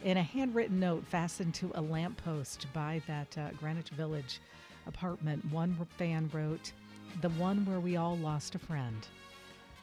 In 0.03 0.17
a 0.17 0.23
handwritten 0.23 0.81
note 0.81 1.07
fastened 1.07 1.55
to 1.55 1.71
a 1.75 1.81
lamppost 1.81 2.67
by 2.73 3.01
that 3.07 3.39
uh, 3.39 3.51
Greenwich 3.61 3.91
Village 3.91 4.41
apartment, 4.89 5.45
one 5.53 5.77
fan 5.99 6.29
wrote, 6.33 6.73
The 7.21 7.31
one 7.31 7.65
where 7.65 7.81
we 7.81 7.97
all 7.97 8.17
lost 8.17 8.57
a 8.57 8.59
friend. 8.59 9.07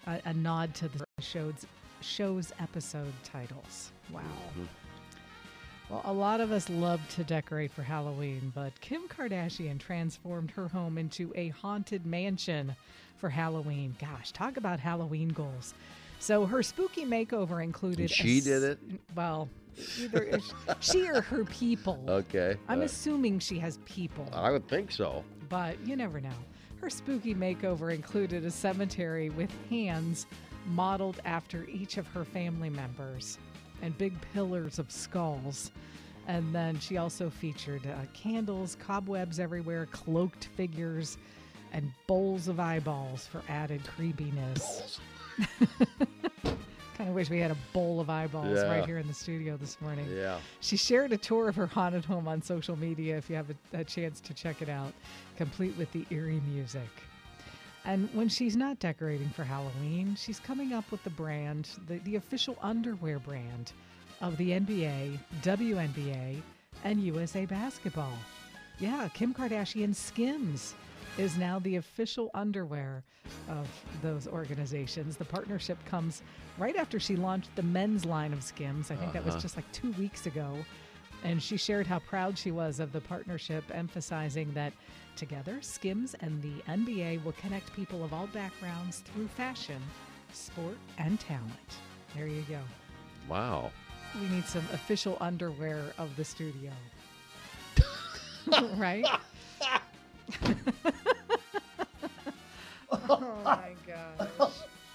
A, 0.05 0.21
a 0.25 0.33
nod 0.33 0.75
to 0.75 0.89
the 0.89 1.05
show's 1.19 1.65
show's 2.03 2.51
episode 2.59 3.13
titles. 3.23 3.91
Wow. 4.11 4.21
Well, 5.89 6.01
a 6.05 6.13
lot 6.13 6.39
of 6.41 6.51
us 6.51 6.69
love 6.69 7.01
to 7.15 7.23
decorate 7.23 7.71
for 7.71 7.83
Halloween, 7.83 8.51
but 8.55 8.79
Kim 8.81 9.07
Kardashian 9.07 9.79
transformed 9.79 10.51
her 10.51 10.67
home 10.67 10.97
into 10.97 11.31
a 11.35 11.49
haunted 11.49 12.05
mansion 12.05 12.75
for 13.17 13.29
Halloween. 13.29 13.95
Gosh, 13.99 14.31
talk 14.31 14.57
about 14.57 14.79
Halloween 14.79 15.29
goals. 15.29 15.73
So 16.19 16.45
her 16.45 16.63
spooky 16.63 17.05
makeover 17.05 17.61
included. 17.63 18.05
a 18.05 18.13
she 18.13 18.39
did 18.39 18.63
it? 18.63 18.79
Well, 19.13 19.49
either 19.99 20.39
she 20.79 21.07
or 21.09 21.21
her 21.21 21.43
people. 21.45 22.03
Okay. 22.07 22.55
I'm 22.69 22.79
uh, 22.81 22.85
assuming 22.85 23.39
she 23.39 23.59
has 23.59 23.77
people, 23.85 24.27
I 24.33 24.51
would 24.51 24.67
think 24.67 24.91
so. 24.91 25.23
but 25.49 25.75
you 25.85 25.95
never 25.95 26.21
know. 26.21 26.29
Her 26.81 26.89
spooky 26.89 27.33
makeover 27.35 27.93
included 27.93 28.45
a 28.45 28.51
cemetery 28.51 29.29
with 29.29 29.49
hands 29.69 30.25
modeled 30.67 31.21
after 31.25 31.65
each 31.65 31.97
of 31.97 32.07
her 32.07 32.23
family 32.23 32.69
members 32.69 33.37
and 33.81 33.97
big 33.97 34.13
pillars 34.33 34.79
of 34.79 34.91
skulls. 34.91 35.71
And 36.27 36.55
then 36.55 36.79
she 36.79 36.97
also 36.97 37.29
featured 37.29 37.85
uh, 37.85 38.05
candles, 38.13 38.77
cobwebs 38.79 39.39
everywhere, 39.39 39.87
cloaked 39.87 40.45
figures, 40.55 41.17
and 41.73 41.91
bowls 42.07 42.47
of 42.47 42.59
eyeballs 42.59 43.27
for 43.27 43.41
added 43.49 43.81
creepiness. 43.83 44.99
kind 46.97 47.09
of 47.09 47.15
wish 47.15 47.29
we 47.29 47.39
had 47.39 47.51
a 47.51 47.57
bowl 47.73 47.99
of 47.99 48.09
eyeballs 48.09 48.59
Yeah. 48.59 48.69
right 48.71 48.85
here 48.85 48.99
in 48.99 49.07
the 49.07 49.13
studio 49.13 49.57
this 49.57 49.81
morning. 49.81 50.05
Yeah. 50.15 50.37
She 50.61 50.77
shared 50.77 51.11
a 51.11 51.17
tour 51.17 51.49
of 51.49 51.55
her 51.55 51.65
haunted 51.65 52.05
home 52.05 52.27
on 52.27 52.41
social 52.41 52.77
media 52.77 53.17
if 53.17 53.29
you 53.29 53.35
have 53.35 53.49
a, 53.49 53.79
a 53.79 53.83
chance 53.83 54.21
to 54.21 54.33
check 54.33 54.61
it 54.61 54.69
out, 54.69 54.93
complete 55.35 55.75
with 55.77 55.91
the 55.91 56.05
eerie 56.11 56.41
music. 56.53 56.87
And 57.85 58.09
when 58.13 58.29
she's 58.29 58.55
not 58.55 58.79
decorating 58.79 59.29
for 59.29 59.43
Halloween, 59.43 60.15
she's 60.15 60.39
coming 60.39 60.73
up 60.73 60.89
with 60.91 61.03
the 61.03 61.09
brand, 61.09 61.69
the, 61.87 61.97
the 61.99 62.15
official 62.15 62.57
underwear 62.61 63.19
brand 63.19 63.73
of 64.21 64.37
the 64.37 64.51
NBA, 64.51 65.19
WNBA, 65.41 66.41
and 66.83 67.01
USA 67.01 67.45
Basketball. 67.45 68.13
Yeah, 68.79 69.07
Kim 69.13 69.33
Kardashian 69.33 69.93
Skims 69.93 70.73
is 71.17 71.37
now 71.37 71.59
the 71.59 71.75
official 71.75 72.31
underwear 72.33 73.03
of 73.49 73.67
those 74.01 74.27
organizations. 74.27 75.17
The 75.17 75.25
partnership 75.25 75.77
comes 75.85 76.21
right 76.57 76.75
after 76.75 76.99
she 76.99 77.15
launched 77.15 77.55
the 77.55 77.63
men's 77.63 78.05
line 78.05 78.33
of 78.33 78.41
Skims. 78.41 78.91
I 78.91 78.95
think 78.95 79.13
that 79.13 79.25
was 79.25 79.35
uh-huh. 79.35 79.41
just 79.41 79.55
like 79.57 79.71
two 79.71 79.91
weeks 79.91 80.25
ago. 80.25 80.55
And 81.23 81.41
she 81.41 81.55
shared 81.57 81.87
how 81.87 81.99
proud 81.99 82.37
she 82.37 82.51
was 82.51 82.79
of 82.79 82.91
the 82.91 82.99
partnership, 82.99 83.63
emphasizing 83.73 84.51
that 84.53 84.73
together, 85.15 85.57
Skims 85.61 86.15
and 86.19 86.41
the 86.41 86.53
NBA 86.69 87.23
will 87.23 87.31
connect 87.33 87.73
people 87.73 88.03
of 88.03 88.13
all 88.13 88.27
backgrounds 88.27 88.99
through 88.99 89.27
fashion, 89.29 89.81
sport, 90.33 90.77
and 90.97 91.19
talent. 91.19 91.77
There 92.15 92.27
you 92.27 92.43
go. 92.49 92.59
Wow. 93.29 93.71
We 94.19 94.27
need 94.27 94.45
some 94.45 94.65
official 94.73 95.17
underwear 95.21 95.81
of 95.97 96.15
the 96.17 96.25
studio. 96.25 96.71
right? 98.75 99.05
oh 103.09 103.37
my 103.43 103.71
gosh. 103.87 104.51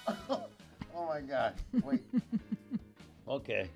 Oh 1.01 1.07
my 1.07 1.21
God. 1.21 1.55
Wait. 1.85 2.03
okay. 3.29 3.69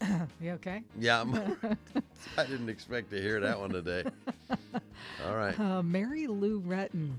You 0.40 0.52
okay? 0.52 0.82
Yeah. 0.98 1.24
I 2.38 2.46
didn't 2.46 2.68
expect 2.68 3.10
to 3.10 3.20
hear 3.20 3.40
that 3.40 3.58
one 3.58 3.70
today. 3.70 4.04
All 5.26 5.36
right. 5.36 5.58
Uh, 5.58 5.82
Mary 5.82 6.26
Lou 6.26 6.60
Retton 6.60 7.14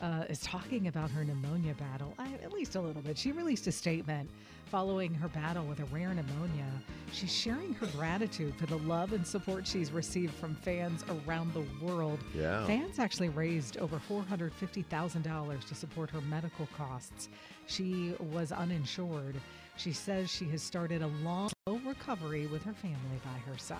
uh, 0.00 0.24
is 0.28 0.40
talking 0.40 0.86
about 0.86 1.10
her 1.10 1.24
pneumonia 1.24 1.74
battle, 1.74 2.14
uh, 2.18 2.26
at 2.42 2.52
least 2.52 2.76
a 2.76 2.80
little 2.80 3.02
bit. 3.02 3.18
She 3.18 3.32
released 3.32 3.66
a 3.66 3.72
statement 3.72 4.30
following 4.70 5.12
her 5.12 5.26
battle 5.28 5.64
with 5.64 5.80
a 5.80 5.84
rare 5.86 6.14
pneumonia. 6.14 6.66
She's 7.12 7.34
sharing 7.34 7.74
her 7.74 7.86
gratitude 7.88 8.54
for 8.54 8.66
the 8.66 8.78
love 8.78 9.12
and 9.12 9.26
support 9.26 9.66
she's 9.66 9.90
received 9.90 10.32
from 10.34 10.54
fans 10.54 11.04
around 11.26 11.52
the 11.52 11.64
world. 11.84 12.20
Yeah. 12.36 12.64
Fans 12.66 13.00
actually 13.00 13.30
raised 13.30 13.78
over 13.78 14.00
$450,000 14.08 15.68
to 15.68 15.74
support 15.74 16.08
her 16.10 16.20
medical 16.20 16.68
costs. 16.76 17.28
She 17.66 18.14
was 18.32 18.52
uninsured. 18.52 19.40
She 19.80 19.92
says 19.94 20.28
she 20.30 20.44
has 20.50 20.60
started 20.62 21.00
a 21.00 21.06
long, 21.24 21.50
recovery 21.86 22.46
with 22.48 22.62
her 22.64 22.74
family 22.74 23.18
by 23.24 23.50
her 23.50 23.56
side. 23.56 23.78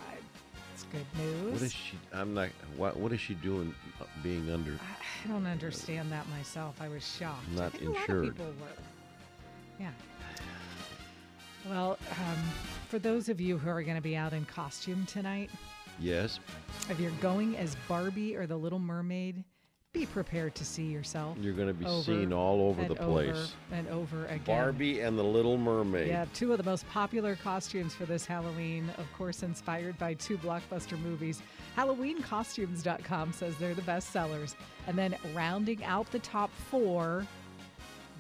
It's 0.72 0.84
good 0.84 1.04
news. 1.18 1.52
What 1.52 1.62
is 1.62 1.72
she? 1.74 1.98
I'm 2.12 2.32
not. 2.32 2.48
What 2.78 2.96
What 2.96 3.12
is 3.12 3.20
she 3.20 3.34
doing? 3.34 3.74
uh, 4.00 4.04
Being 4.22 4.48
under? 4.50 4.78
I 4.80 5.28
don't 5.28 5.46
understand 5.46 6.10
that 6.10 6.26
myself. 6.30 6.80
I 6.80 6.88
was 6.88 7.06
shocked. 7.06 7.46
Not 7.54 7.72
think 7.72 7.84
a 7.84 7.90
lot 7.90 8.00
insured. 8.00 8.24
people 8.36 8.46
were. 8.46 8.82
Yeah. 9.78 9.90
Well, 11.68 11.98
um, 12.12 12.36
for 12.88 12.98
those 12.98 13.28
of 13.28 13.38
you 13.38 13.58
who 13.58 13.68
are 13.68 13.82
going 13.82 13.96
to 13.96 14.02
be 14.02 14.16
out 14.16 14.32
in 14.32 14.46
costume 14.46 15.04
tonight, 15.04 15.50
Yes. 15.98 16.40
if 16.88 16.98
you're 16.98 17.10
going 17.20 17.56
as 17.58 17.76
Barbie 17.86 18.34
or 18.34 18.46
the 18.46 18.56
Little 18.56 18.78
Mermaid, 18.78 19.44
be 19.92 20.06
prepared 20.06 20.54
to 20.54 20.64
see 20.64 20.84
yourself. 20.84 21.36
You're 21.40 21.52
going 21.52 21.66
to 21.66 21.74
be 21.74 21.84
seen 22.02 22.32
all 22.32 22.60
over 22.60 22.84
the 22.84 22.94
place. 22.94 23.30
over 23.30 23.48
and 23.72 23.88
over 23.88 24.24
again. 24.26 24.42
Barbie 24.46 25.00
and 25.00 25.18
the 25.18 25.24
Little 25.24 25.58
Mermaid. 25.58 26.06
Yeah, 26.06 26.26
two 26.32 26.52
of 26.52 26.58
the 26.58 26.64
most 26.64 26.88
popular 26.88 27.34
costumes 27.34 27.92
for 27.92 28.06
this 28.06 28.24
Halloween, 28.24 28.88
of 28.98 29.12
course, 29.12 29.42
inspired 29.42 29.98
by 29.98 30.14
two 30.14 30.38
blockbuster 30.38 30.96
movies. 31.00 31.42
HalloweenCostumes.com 31.76 33.32
says 33.32 33.56
they're 33.56 33.74
the 33.74 33.82
best 33.82 34.12
sellers. 34.12 34.54
And 34.86 34.96
then 34.96 35.16
rounding 35.34 35.82
out 35.82 36.08
the 36.12 36.20
top 36.20 36.52
four, 36.70 37.26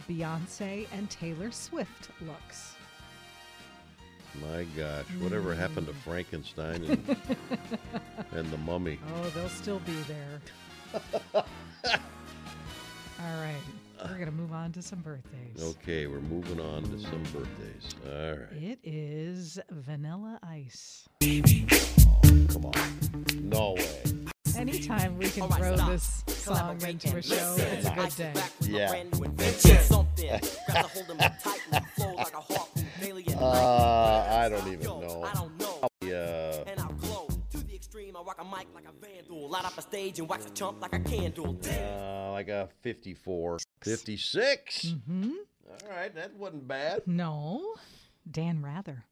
Beyonce 0.08 0.88
and 0.92 1.08
Taylor 1.08 1.52
Swift 1.52 2.10
looks. 2.26 2.74
My 4.40 4.64
gosh, 4.76 5.04
whatever 5.20 5.54
happened 5.54 5.86
to 5.86 5.92
mm. 5.92 6.02
Frankenstein 6.02 6.84
and, 6.84 7.16
and 8.32 8.50
the 8.50 8.58
Mummy? 8.58 8.98
Oh, 9.16 9.30
they'll 9.30 9.48
still 9.48 9.80
be 9.80 9.94
there. 10.08 10.40
All 11.34 11.44
right, 13.20 13.54
we're 14.04 14.14
going 14.14 14.26
to 14.26 14.32
move 14.32 14.52
on 14.52 14.72
to 14.72 14.82
some 14.82 15.00
birthdays. 15.00 15.62
Okay, 15.62 16.06
we're 16.06 16.20
moving 16.20 16.58
on 16.60 16.82
to 16.84 16.98
some 16.98 17.22
birthdays. 17.32 17.94
All 18.06 18.30
right, 18.30 18.62
It 18.62 18.78
is 18.82 19.58
Vanilla 19.70 20.38
Ice. 20.42 21.08
come 21.20 22.64
on. 22.66 23.24
No 23.42 23.74
way. 23.74 24.02
Anytime 24.56 25.16
we 25.16 25.28
can 25.30 25.48
throw 25.48 25.76
this 25.76 26.24
song 26.26 26.80
into 26.82 27.16
a 27.16 27.22
show, 27.22 27.54
it's 27.58 27.86
a 27.86 27.94
good 27.94 28.16
day. 28.16 28.32
Yeah. 28.62 29.04
Uh, 33.40 33.44
Uh, 33.44 34.26
I 34.30 34.48
don't 34.50 34.66
even 34.66 34.84
know. 34.86 35.24
I 35.24 35.32
I 38.20 38.22
rock 38.22 38.38
a 38.38 38.44
mic 38.44 38.66
like 38.74 38.84
a 38.84 38.92
vandal. 39.06 39.48
Light 39.48 39.64
up 39.64 39.78
a 39.78 39.82
stage 39.82 40.18
and 40.18 40.28
wax 40.28 40.44
a 40.44 40.50
chump 40.50 40.82
like 40.82 40.92
a 40.92 41.00
candle. 41.00 41.54
Damn. 41.54 42.02
Uh, 42.02 42.32
like 42.32 42.48
a 42.48 42.68
54. 42.82 43.58
56. 43.82 44.86
Mm-hmm. 44.86 45.30
All 45.70 45.90
right, 45.90 46.14
that 46.14 46.34
wasn't 46.34 46.68
bad. 46.68 47.06
No, 47.06 47.76
Dan 48.30 48.62
Rather. 48.62 49.04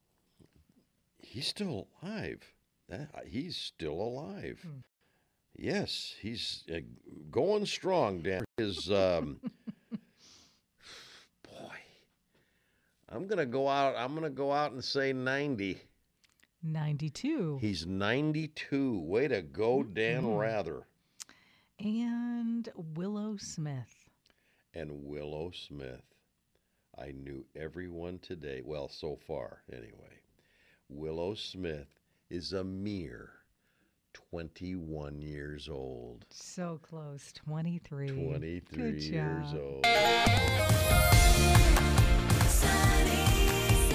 He's 1.22 1.46
still 1.46 1.88
alive. 2.02 2.42
That, 2.90 3.08
he's 3.26 3.56
still 3.56 3.94
alive. 3.94 4.60
Hmm. 4.62 4.80
Yes, 5.56 6.14
he's 6.20 6.64
uh, 6.70 6.80
going 7.30 7.64
strong. 7.64 8.20
Dan 8.20 8.44
is. 8.58 8.90
Um, 8.90 9.40
boy, 11.44 11.76
I'm 13.08 13.26
gonna 13.26 13.46
go 13.46 13.68
out. 13.68 13.94
I'm 13.96 14.14
gonna 14.14 14.28
go 14.28 14.52
out 14.52 14.72
and 14.72 14.84
say 14.84 15.14
90. 15.14 15.80
92. 16.62 17.58
He's 17.60 17.86
92. 17.86 18.98
Way 19.00 19.28
to 19.28 19.42
go, 19.42 19.82
Dan 19.82 20.22
Mhm. 20.24 20.38
Rather 20.40 20.86
and 21.78 22.68
Willow 22.74 23.36
Smith. 23.36 24.10
and 24.74 25.04
Willow 25.04 25.50
Smith. 25.52 26.02
I 26.96 27.12
knew 27.12 27.46
everyone 27.54 28.18
today. 28.18 28.60
Well, 28.64 28.88
so 28.88 29.14
far 29.16 29.62
anyway. 29.72 30.20
Willow 30.88 31.34
Smith 31.34 32.00
is 32.28 32.52
a 32.52 32.64
mere 32.64 33.30
21 34.12 35.20
years 35.20 35.68
old. 35.68 36.26
So 36.30 36.78
close. 36.82 37.32
23. 37.32 38.08
23 38.08 38.60
Good 38.92 39.02
years 39.02 39.52
job. 39.52 39.60
old. 39.60 39.86
Sunny 42.48 43.94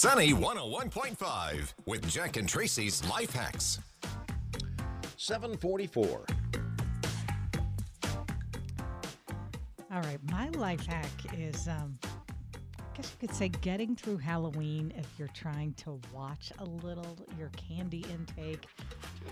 101.5 0.00 1.74
with 1.84 2.08
Jack 2.08 2.36
and 2.36 2.48
Traci's 2.48 3.04
Life 3.10 3.32
Hacks. 3.32 3.80
744. 5.16 6.24
All 9.90 10.00
right. 10.02 10.18
My 10.30 10.50
life 10.50 10.86
hack 10.86 11.10
is, 11.36 11.66
um, 11.66 11.98
I 12.04 12.07
guess 12.98 13.12
you 13.20 13.28
could 13.28 13.36
say, 13.36 13.48
getting 13.48 13.94
through 13.94 14.16
Halloween 14.16 14.92
if 14.96 15.06
you're 15.18 15.28
trying 15.28 15.72
to 15.74 16.00
watch 16.12 16.52
a 16.58 16.64
little 16.64 17.16
your 17.38 17.48
candy 17.50 18.04
intake. 18.12 18.64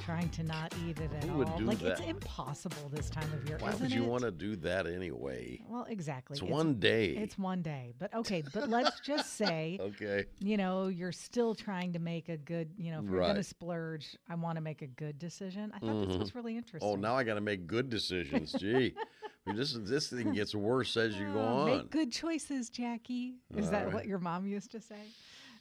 trying 0.04 0.28
to 0.28 0.44
not 0.44 0.72
eat 0.86 1.00
it 1.00 1.10
at 1.12 1.24
Who 1.24 1.42
all. 1.42 1.58
do 1.58 1.64
like 1.64 1.82
it's 1.82 2.00
impossible 2.02 2.88
this 2.92 3.10
time 3.10 3.28
of 3.32 3.48
year. 3.48 3.58
Why 3.58 3.70
isn't 3.70 3.82
would 3.82 3.90
you 3.90 4.04
it? 4.04 4.08
want 4.08 4.22
to 4.22 4.30
do 4.30 4.54
that 4.56 4.86
anyway? 4.86 5.60
Well, 5.68 5.84
exactly. 5.88 6.34
It's 6.34 6.42
one 6.42 6.74
day. 6.74 7.16
It's 7.16 7.38
one 7.38 7.62
day, 7.62 7.92
but 7.98 8.14
okay. 8.14 8.44
But 8.54 8.68
let's 8.68 9.00
just 9.00 9.36
say, 9.36 9.78
Okay. 9.86 10.26
you 10.38 10.56
know, 10.56 10.86
you're 10.86 11.12
still 11.12 11.54
trying 11.54 11.92
to 11.94 11.98
make 11.98 12.28
a 12.28 12.36
good. 12.36 12.70
You 12.78 12.92
know, 12.92 13.00
if 13.00 13.06
we're 13.06 13.20
gonna 13.20 13.42
splurge, 13.42 14.16
I 14.30 14.36
want 14.36 14.56
to 14.56 14.62
make 14.62 14.82
a 14.82 14.86
good 14.86 15.18
decision. 15.18 15.72
I 15.74 15.80
thought 15.80 16.06
this 16.06 16.10
mm-hmm. 16.10 16.20
was 16.20 16.34
really 16.36 16.54
oh, 16.54 16.58
interesting. 16.58 16.88
Oh, 16.88 16.94
now 16.94 17.16
I 17.16 17.24
got 17.24 17.34
to 17.34 17.40
make 17.40 17.66
good 17.66 17.90
decisions. 17.90 18.52
Gee, 18.52 18.94
this 19.46 19.72
this 19.80 20.08
thing 20.10 20.32
gets 20.32 20.54
worse 20.54 20.96
as 20.96 21.14
you 21.16 21.32
go 21.32 21.40
Uh, 21.40 21.42
on. 21.44 21.66
Make 21.66 21.90
good 21.90 22.12
choices, 22.12 22.68
Jackie. 22.70 23.34
Is 23.56 23.70
that 23.70 23.92
what 23.92 24.06
your 24.06 24.18
mom 24.18 24.46
used 24.46 24.70
to 24.72 24.80
say? 24.80 25.00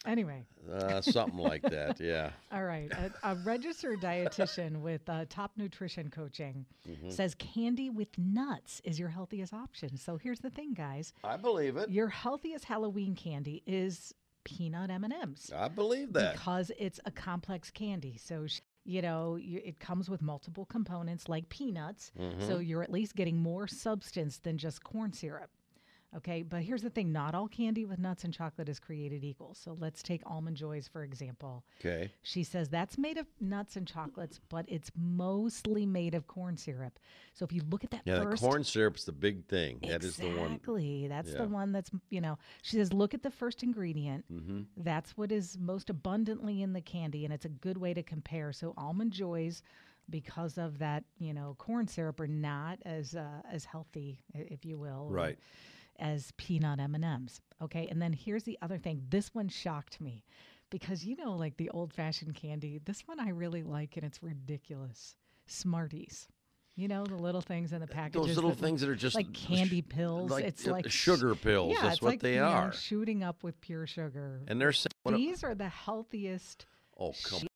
Anyway, 0.05 0.45
Uh, 0.71 1.01
something 1.01 1.39
like 1.39 1.63
that. 1.63 1.99
Yeah. 1.99 2.29
all 2.51 2.63
right. 2.63 2.91
A, 2.91 3.31
a 3.31 3.35
registered 3.43 4.01
dietitian 4.01 4.81
with 4.81 5.01
uh, 5.09 5.25
top 5.29 5.51
nutrition 5.57 6.09
coaching 6.11 6.65
Mm-hmm. 6.87 7.09
says 7.09 7.33
candy 7.35 7.89
with 7.89 8.15
nuts 8.17 8.81
is 8.83 8.99
your 8.99 9.09
healthiest 9.09 9.51
option. 9.53 9.97
So 9.97 10.17
here's 10.17 10.39
the 10.41 10.51
thing, 10.51 10.73
guys. 10.75 11.13
I 11.23 11.37
believe 11.37 11.75
it. 11.77 11.89
Your 11.89 12.09
healthiest 12.09 12.65
Halloween 12.65 13.15
candy 13.15 13.63
is 13.65 14.13
peanut 14.43 14.91
M&Ms 14.91 15.51
I 15.55 15.67
believe 15.69 16.13
that. 16.13 16.33
because 16.33 16.71
it's 16.77 16.99
a 17.05 17.11
complex 17.11 17.71
candy. 17.71 18.15
So 18.23 18.45
you 18.85 19.01
know, 19.01 19.35
you, 19.35 19.61
it 19.65 19.79
comes 19.79 20.09
with 20.09 20.21
multiple 20.21 20.65
components 20.65 21.27
like 21.27 21.49
peanuts. 21.49 22.11
Mm-hmm. 22.19 22.47
So 22.47 22.59
you're 22.59 22.83
at 22.83 22.91
least 22.91 23.15
getting 23.15 23.37
more 23.37 23.67
substance 23.67 24.37
than 24.37 24.57
just 24.57 24.83
corn 24.83 25.11
syrup. 25.11 25.49
Okay, 26.17 26.43
but 26.43 26.61
here's 26.61 26.81
the 26.81 26.89
thing 26.89 27.11
not 27.11 27.35
all 27.35 27.47
candy 27.47 27.83
with 27.83 27.99
nuts 27.99 28.23
and 28.23 28.33
chocolate 28.33 28.69
is 28.69 28.79
created 28.79 29.23
equal. 29.23 29.53
So 29.53 29.75
let's 29.79 30.01
take 30.01 30.21
Almond 30.25 30.55
Joys, 30.55 30.87
for 30.87 31.03
example. 31.03 31.65
Okay. 31.81 32.11
She 32.21 32.43
says 32.43 32.69
that's 32.69 32.97
made 32.97 33.17
of 33.17 33.27
nuts 33.41 33.75
and 33.75 33.85
chocolates, 33.85 34.39
but 34.49 34.65
it's 34.69 34.91
mostly 34.97 35.85
made 35.85 36.15
of 36.15 36.27
corn 36.27 36.55
syrup. 36.55 36.99
So 37.33 37.43
if 37.43 37.51
you 37.51 37.61
look 37.69 37.83
at 37.83 37.91
that 37.91 38.01
Yeah, 38.05 38.19
the 38.19 38.23
first 38.25 38.43
corn 38.43 38.63
syrup's 38.63 39.03
the 39.03 39.11
big 39.11 39.45
thing. 39.47 39.79
That 39.81 40.03
is 40.03 40.15
the 40.15 40.27
one. 40.27 40.51
Exactly. 40.53 41.07
That's 41.09 41.31
Yeah. 41.31 41.39
the 41.39 41.47
one 41.49 41.73
that's, 41.73 41.91
you 42.09 42.21
know, 42.21 42.37
she 42.61 42.77
says, 42.77 42.93
look 42.93 43.13
at 43.13 43.21
the 43.21 43.31
first 43.31 43.61
ingredient. 43.61 44.25
Mm-hmm. 44.31 44.61
That's 44.77 45.17
what 45.17 45.31
is 45.33 45.57
most 45.59 45.89
abundantly 45.89 46.61
in 46.61 46.71
the 46.71 46.81
candy, 46.81 47.25
and 47.25 47.33
it's 47.33 47.45
a 47.45 47.49
good 47.49 47.77
way 47.77 47.93
to 47.93 48.03
compare. 48.03 48.53
So, 48.53 48.73
almond 48.77 49.11
joys, 49.11 49.63
because 50.09 50.57
of 50.57 50.77
that, 50.79 51.03
you 51.17 51.33
know, 51.33 51.55
corn 51.57 51.87
syrup, 51.87 52.19
are 52.19 52.27
not 52.27 52.79
as 52.85 53.15
uh, 53.15 53.41
as 53.51 53.65
healthy, 53.65 54.19
if 54.33 54.63
you 54.63 54.77
will, 54.77 55.09
Right. 55.09 55.37
As 55.97 56.31
peanut 56.37 56.79
M 56.79 56.95
and 56.95 57.05
M's. 57.05 57.41
Okay, 57.61 57.87
and 57.89 58.01
then 58.01 58.13
here's 58.13 58.43
the 58.43 58.57
other 58.61 58.77
thing. 58.77 59.03
This 59.09 59.33
one 59.33 59.47
shocked 59.47 60.01
me, 60.01 60.23
because 60.69 61.05
you 61.05 61.15
know, 61.15 61.33
like 61.33 61.57
the 61.57 61.69
old 61.69 61.93
fashioned 61.93 62.35
candy. 62.35 62.79
This 62.83 63.01
one 63.07 63.19
I 63.19 63.29
really 63.29 63.63
like, 63.63 63.95
and 63.95 64.05
it's 64.05 64.21
ridiculous. 64.21 65.15
Smarties. 65.47 66.27
You 66.75 66.89
know 66.89 67.05
the 67.05 67.15
little 67.15 67.39
things 67.39 67.71
in 67.71 67.79
the 67.79 67.87
packages. 67.87 68.27
Those 68.27 68.35
little 68.35 68.49
that 68.49 68.59
things 68.59 68.81
that 68.81 68.89
are 68.89 68.95
just 68.95 69.15
like 69.15 69.31
candy 69.33 69.81
pills. 69.81 70.29
like, 70.29 70.43
it's 70.43 70.67
uh, 70.67 70.71
like 70.71 70.91
sugar 70.91 71.33
pills. 71.33 71.71
Yeah, 71.73 71.83
That's 71.83 71.93
it's 71.95 72.01
what 72.01 72.09
like, 72.09 72.19
they 72.19 72.33
you 72.33 72.41
know, 72.41 72.47
are. 72.47 72.73
shooting 72.73 73.23
up 73.23 73.43
with 73.43 73.61
pure 73.61 73.87
sugar. 73.87 74.41
And 74.49 74.59
they're 74.59 74.73
saying, 74.73 74.91
These 75.15 75.45
are 75.45 75.55
the 75.55 75.69
healthiest 75.69 76.65
oh 76.99 77.13
come 77.23 77.47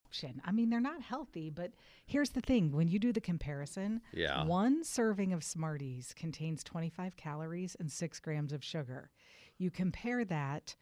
I 0.45 0.51
mean, 0.51 0.69
they're 0.69 0.79
not 0.79 1.01
healthy, 1.01 1.49
but 1.49 1.71
here's 2.05 2.31
the 2.31 2.41
thing: 2.41 2.71
when 2.71 2.87
you 2.87 2.99
do 2.99 3.11
the 3.13 3.21
comparison, 3.21 4.01
Yeah. 4.13 4.43
one 4.45 4.83
serving 4.83 5.33
of 5.33 5.43
Smarties 5.43 6.13
contains 6.15 6.63
25 6.63 7.15
calories 7.15 7.75
and 7.79 7.91
six 7.91 8.19
grams 8.19 8.51
of 8.53 8.63
sugar. 8.63 9.11
You 9.57 9.69
compare 9.71 10.23
that 10.25 10.75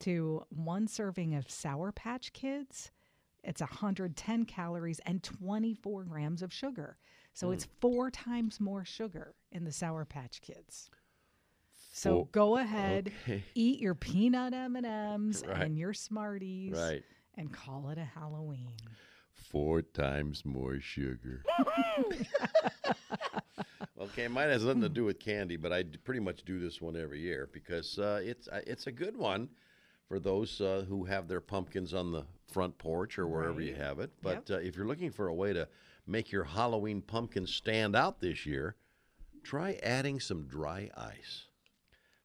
to 0.00 0.44
one 0.50 0.86
serving 0.88 1.34
of 1.34 1.50
Sour 1.50 1.92
Patch 1.92 2.32
Kids. 2.32 2.90
It's 3.42 3.60
110 3.60 4.44
calories 4.44 5.00
and 5.00 5.22
24 5.22 6.04
grams 6.04 6.42
of 6.42 6.52
sugar. 6.52 6.98
So 7.32 7.48
Hmm. 7.48 7.54
it's 7.54 7.64
four 7.80 8.10
times 8.10 8.60
more 8.60 8.84
sugar 8.84 9.34
in 9.52 9.64
the 9.64 9.72
Sour 9.72 10.04
Patch 10.04 10.40
Kids. 10.42 10.90
So 11.92 12.10
Four- 12.16 12.28
go 12.32 12.56
ahead, 12.58 13.12
okay. 13.22 13.42
eat 13.54 13.80
your 13.80 13.94
peanut 13.94 14.52
M&Ms 14.54 15.42
Right. 15.46 15.62
and 15.62 15.76
your 15.78 15.92
Smarties 15.92 16.76
Right. 16.76 17.02
And 17.36 17.52
call 17.52 17.88
it 17.90 17.98
a 17.98 18.04
Halloween. 18.04 18.74
Four 19.32 19.82
times 19.82 20.44
more 20.44 20.80
sugar. 20.80 21.42
okay, 24.00 24.28
mine 24.28 24.50
has 24.50 24.64
nothing 24.64 24.82
to 24.82 24.88
do 24.88 25.04
with 25.04 25.18
candy, 25.18 25.56
but 25.56 25.72
I 25.72 25.84
pretty 26.04 26.20
much 26.20 26.44
do 26.44 26.60
this 26.60 26.80
one 26.80 26.96
every 26.96 27.20
year 27.20 27.48
because 27.52 27.98
uh, 27.98 28.20
it's 28.22 28.48
uh, 28.48 28.60
it's 28.66 28.86
a 28.86 28.92
good 28.92 29.16
one 29.16 29.48
for 30.08 30.18
those 30.18 30.60
uh, 30.60 30.84
who 30.88 31.04
have 31.04 31.28
their 31.28 31.40
pumpkins 31.40 31.94
on 31.94 32.12
the 32.12 32.24
front 32.52 32.76
porch 32.78 33.18
or 33.18 33.26
wherever 33.26 33.60
you 33.60 33.74
have 33.74 34.00
it. 34.00 34.10
But 34.22 34.50
uh, 34.50 34.56
if 34.56 34.76
you're 34.76 34.86
looking 34.86 35.10
for 35.10 35.28
a 35.28 35.34
way 35.34 35.52
to 35.52 35.68
make 36.06 36.32
your 36.32 36.44
Halloween 36.44 37.00
pumpkin 37.00 37.46
stand 37.46 37.94
out 37.94 38.20
this 38.20 38.44
year, 38.44 38.76
try 39.42 39.78
adding 39.82 40.20
some 40.20 40.46
dry 40.46 40.90
ice. 40.96 41.46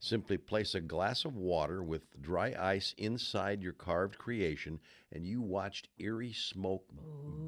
Simply 0.06 0.38
place 0.38 0.76
a 0.76 0.82
glass 0.82 1.26
of 1.26 1.36
water 1.36 1.82
with 1.82 2.04
dry 2.22 2.54
ice 2.60 2.94
inside 2.96 3.64
your 3.64 3.74
carved 3.74 4.20
creation, 4.20 4.80
and 5.12 5.26
you 5.26 5.42
watched 5.42 5.88
eerie 5.98 6.32
smoke 6.32 6.88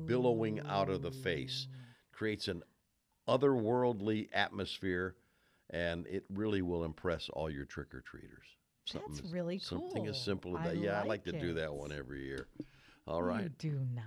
billowing 0.08 0.62
out 0.62 0.90
of 0.90 1.04
the 1.04 1.12
face. 1.12 1.68
Creates 2.12 2.48
an 2.48 2.64
otherworldly 3.28 4.30
atmosphere, 4.34 5.14
and 5.70 6.08
it 6.08 6.26
really 6.34 6.64
will 6.64 6.84
impress 6.84 7.30
all 7.30 7.48
your 7.48 7.66
trick 7.66 7.94
or 7.94 8.02
treaters. 8.02 8.48
That's 8.92 9.22
really 9.32 9.60
cool. 9.60 9.82
Something 9.82 10.08
as 10.08 10.20
simple 10.20 10.58
as 10.58 10.66
I 10.66 10.70
that. 10.70 10.78
Yeah, 10.78 10.94
I 10.94 11.02
like 11.02 11.08
like 11.08 11.24
to 11.26 11.40
do 11.40 11.54
that 11.54 11.72
one 11.72 11.92
every 11.92 12.26
year. 12.26 12.48
All 13.06 13.22
right. 13.22 13.44
You 13.44 13.50
do 13.50 13.86
not. 13.94 14.04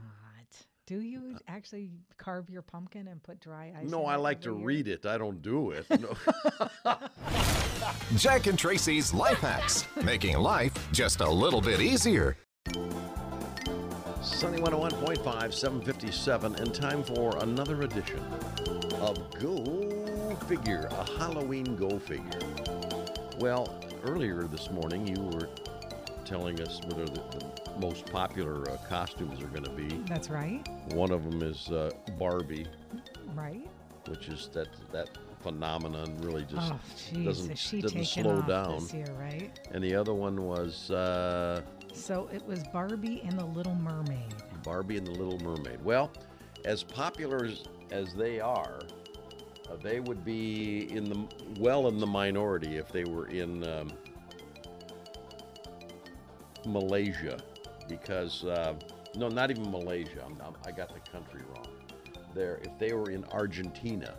Do 0.89 0.99
you 0.99 1.35
uh, 1.37 1.39
actually 1.47 1.93
carve 2.17 2.51
your 2.51 2.63
pumpkin 2.63 3.07
and 3.07 3.23
put 3.23 3.39
dry 3.39 3.73
ice? 3.79 3.89
No, 3.89 4.07
I 4.07 4.17
like 4.17 4.41
to 4.41 4.51
year? 4.51 4.67
read 4.67 4.89
it. 4.89 5.07
I 5.07 5.19
don't 5.19 5.41
do 5.41 5.71
it. 5.71 5.87
No. 5.89 6.17
Jack 8.17 8.47
and 8.47 8.59
Traci's 8.59 9.15
Life 9.15 9.39
Hacks, 9.39 9.87
making 10.03 10.37
life 10.39 10.73
just 10.93 11.21
a 11.21 11.31
little 11.31 11.61
bit 11.61 11.81
easier. 11.81 12.37
Sunny 14.23 14.59
101.5, 14.61 15.53
757, 15.53 16.55
and 16.57 16.75
time 16.75 17.03
for 17.03 17.37
another 17.39 17.83
edition 17.83 18.21
of 19.01 19.19
Go 19.41 20.37
Figure, 20.47 20.89
a 20.91 21.19
Halloween 21.19 21.77
Go 21.77 21.99
Figure. 21.99 22.39
Well, 23.39 23.83
earlier 24.05 24.43
this 24.43 24.71
morning, 24.71 25.07
you 25.07 25.23
were 25.23 25.49
telling 26.27 26.61
us 26.61 26.81
what 26.85 26.99
are 26.99 27.07
the, 27.07 27.23
the 27.39 27.79
most 27.81 28.05
popular 28.07 28.71
uh, 28.71 28.77
costumes 28.89 29.41
are 29.43 29.47
going 29.49 29.65
to 29.65 29.71
be. 29.71 29.89
That's 30.07 30.29
right. 30.29 30.67
One 30.93 31.11
of 31.11 31.25
them 31.29 31.43
is 31.43 31.69
uh, 31.71 31.91
Barbie, 32.19 32.67
Right. 33.35 33.69
which 34.07 34.29
is 34.29 34.49
that 34.53 34.69
that 34.93 35.09
phenomenon 35.43 36.17
really 36.21 36.45
just 36.45 36.73
oh, 36.73 36.81
jeez, 36.97 37.25
doesn't 37.25 37.59
she 37.59 37.81
doesn't 37.81 38.05
slow 38.05 38.43
down. 38.43 38.81
this 38.81 38.95
year, 38.95 39.07
right? 39.19 39.59
And 39.73 39.83
the 39.83 39.95
other 39.95 40.15
one 40.15 40.45
was 40.45 40.91
uh, 40.91 41.63
So 41.93 42.29
it 42.33 42.45
was 42.47 42.63
Barbie 42.73 43.23
and 43.25 43.39
the 43.39 43.45
Little 43.45 43.75
Mermaid. 43.75 44.35
Barbie 44.63 44.99
and 44.99 45.07
the 45.07 45.13
Little 45.13 45.39
Mermaid. 45.39 45.83
Well, 45.83 46.11
as 46.65 46.83
popular 46.83 47.45
as, 47.45 47.65
as 47.91 48.15
they 48.15 48.41
are, 48.41 48.81
uh, 49.71 49.77
they 49.83 50.01
would 50.01 50.25
be 50.25 50.93
in 50.93 51.05
the 51.05 51.27
well 51.59 51.89
in 51.89 51.99
the 51.99 52.07
minority 52.07 52.77
if 52.77 52.93
they 52.93 53.05
were 53.05 53.27
in 53.29 53.65
um, 53.69 53.91
Malaysia, 56.67 57.39
because 57.89 58.45
uh, 58.45 58.75
no, 59.17 59.29
not 59.29 59.51
even 59.51 59.71
Malaysia. 59.71 60.23
I'm, 60.25 60.37
I'm, 60.45 60.55
I 60.67 60.71
got 60.71 60.93
the 60.93 61.11
country 61.11 61.41
wrong. 61.55 61.67
There, 62.35 62.61
if 62.63 62.79
they 62.79 62.93
were 62.93 63.11
in 63.11 63.25
Argentina, 63.33 64.15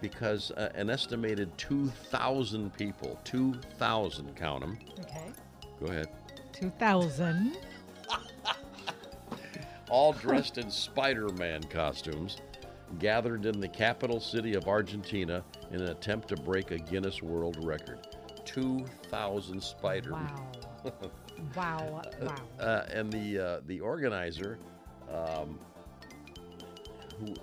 because 0.00 0.50
uh, 0.52 0.70
an 0.74 0.90
estimated 0.90 1.56
2,000 1.58 2.72
people, 2.74 3.18
2,000, 3.24 4.36
count 4.36 4.60
them. 4.60 4.78
Okay. 5.00 5.32
Go 5.80 5.86
ahead. 5.86 6.08
2000. 6.52 7.56
all 9.90 10.12
dressed 10.12 10.58
in 10.58 10.70
Spider 10.70 11.28
Man 11.30 11.62
costumes, 11.64 12.38
gathered 12.98 13.46
in 13.46 13.60
the 13.60 13.68
capital 13.68 14.20
city 14.20 14.54
of 14.54 14.66
Argentina 14.66 15.44
in 15.70 15.80
an 15.80 15.88
attempt 15.88 16.28
to 16.28 16.36
break 16.36 16.70
a 16.70 16.78
Guinness 16.78 17.22
World 17.22 17.58
Record. 17.62 17.98
2,000 18.44 19.62
Spider 19.62 20.10
Man. 20.10 20.32
Wow. 20.34 20.92
wow. 21.56 22.02
Wow. 22.22 22.34
Uh, 22.58 22.84
and 22.90 23.12
the, 23.12 23.38
uh, 23.38 23.60
the 23.66 23.80
organizer, 23.80 24.58
um, 25.12 25.58
who 27.18 27.34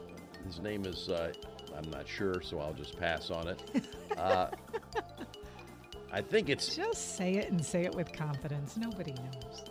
his 0.45 0.59
name 0.59 0.85
is, 0.85 1.09
uh, 1.09 1.31
I'm 1.77 1.89
not 1.91 2.07
sure, 2.07 2.41
so 2.41 2.59
I'll 2.59 2.73
just 2.73 2.97
pass 2.97 3.29
on 3.31 3.47
it. 3.47 3.61
Uh, 4.17 4.49
I 6.09 6.21
think 6.21 6.47
it's 6.47 6.73
Just 6.73 7.17
say 7.17 7.33
it 7.33 7.51
and 7.51 7.63
say 7.63 7.83
it 7.83 7.93
with 7.93 8.13
confidence. 8.13 8.77
Nobody 8.77 9.11
knows. 9.11 9.65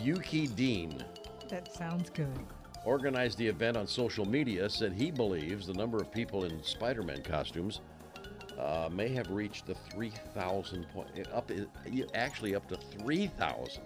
Yuki 0.00 0.46
Dean. 0.46 1.02
That 1.48 1.74
sounds 1.74 2.08
good. 2.10 2.38
organized 2.84 3.38
the 3.38 3.46
event 3.48 3.76
on 3.76 3.88
social 3.88 4.24
media, 4.24 4.70
said 4.70 4.92
he 4.92 5.10
believes 5.10 5.66
the 5.66 5.72
number 5.72 5.96
of 5.98 6.12
people 6.12 6.44
in 6.44 6.62
Spider-Man 6.62 7.24
costumes 7.24 7.80
uh, 8.56 8.88
may 8.92 9.08
have 9.08 9.28
reached 9.30 9.66
the 9.66 9.74
3,000 9.74 10.86
point, 10.90 11.08
up 11.32 11.50
actually 12.14 12.54
up 12.54 12.68
to 12.68 12.76
3,000. 12.76 13.82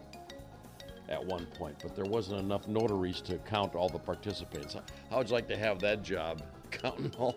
at 1.09 1.25
one 1.25 1.47
point, 1.59 1.77
but 1.83 1.95
there 1.97 2.05
wasn't 2.05 2.39
enough 2.39 2.69
notaries 2.69 3.21
to 3.23 3.39
count 3.39 3.75
all 3.75 3.89
the 3.89 3.99
participants. 3.99 4.77
How 5.11 5.19
would 5.19 5.29
you 5.29 5.35
like 5.35 5.49
to 5.49 5.57
have 5.57 5.79
that 5.81 6.03
job, 6.03 6.43
counting 6.73 7.13
all, 7.19 7.37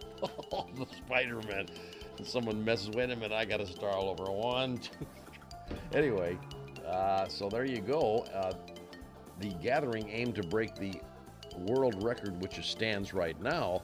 all 0.52 0.70
the 0.78 0.86
Spider-Men? 0.98 1.68
And 2.18 2.26
someone 2.26 2.64
messes, 2.64 2.90
wait 2.90 3.12
a 3.12 3.16
minute, 3.16 3.32
I 3.34 3.46
got 3.46 3.58
to 3.58 3.68
start 3.68 3.94
all 3.94 4.10
over. 4.10 4.32
One, 4.32 4.78
two, 4.78 4.90
three. 5.70 5.78
Anyway, 5.94 6.38
uh, 6.88 7.28
so 7.28 7.50
there 7.50 7.66
you 7.66 7.82
go. 7.82 8.26
Uh, 8.34 8.54
the 9.42 9.50
gathering 9.62 10.10
aimed 10.10 10.36
to 10.36 10.44
break 10.44 10.76
the 10.76 10.94
world 11.58 12.02
record, 12.04 12.42
which 12.42 12.56
stands 12.66 13.14
right 13.14 13.40
now, 13.42 13.82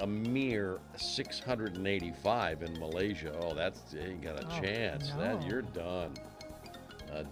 a 0.00 0.06
mere 0.06 0.78
685 0.96 2.62
in 2.62 2.72
Malaysia. 2.80 3.32
Oh, 3.42 3.54
that's 3.54 3.80
you 3.92 4.00
ain't 4.00 4.22
got 4.22 4.42
a 4.42 4.46
Oh, 4.46 4.60
chance. 4.60 5.10
That 5.18 5.42
you're 5.46 5.62
done. 5.62 6.14
Uh, 7.12 7.22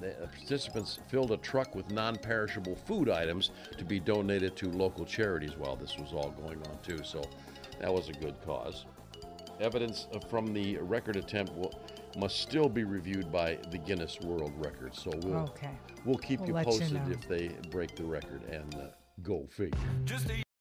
participants 0.00 0.98
filled 1.08 1.32
a 1.32 1.36
truck 1.38 1.74
with 1.74 1.90
non-perishable 1.90 2.74
food 2.74 3.08
items 3.08 3.50
to 3.76 3.84
be 3.84 3.98
donated 4.00 4.56
to 4.56 4.70
local 4.70 5.04
charities 5.04 5.56
while 5.56 5.76
this 5.76 5.96
was 5.98 6.12
all 6.12 6.30
going 6.30 6.58
on 6.66 6.78
too. 6.82 7.02
So 7.04 7.22
that 7.80 7.92
was 7.92 8.08
a 8.08 8.12
good 8.12 8.34
cause. 8.44 8.86
Evidence 9.60 10.06
uh, 10.14 10.20
from 10.20 10.52
the 10.52 10.76
record 10.78 11.16
attempt 11.16 11.52
will, 11.54 11.72
must 12.16 12.40
still 12.40 12.68
be 12.68 12.84
reviewed 12.84 13.30
by 13.32 13.58
the 13.70 13.78
Guinness 13.78 14.18
World 14.20 14.52
Record. 14.56 14.94
So 14.94 15.10
we'll 15.24 15.36
Okay. 15.50 15.70
we'll 16.04 16.16
keep 16.18 16.40
We'll 16.40 16.48
you 16.48 16.54
let 16.54 16.66
you 16.66 16.72
posted 16.78 16.92
know. 17.06 17.10
if 17.12 17.28
they 17.28 17.48
break 17.70 17.96
the 17.96 18.04
record 18.04 18.44
and 18.44 18.74
uh, 18.76 18.86
go 19.22 19.46
figure. 19.50 19.78
Just 20.04 20.30
a 20.30 20.42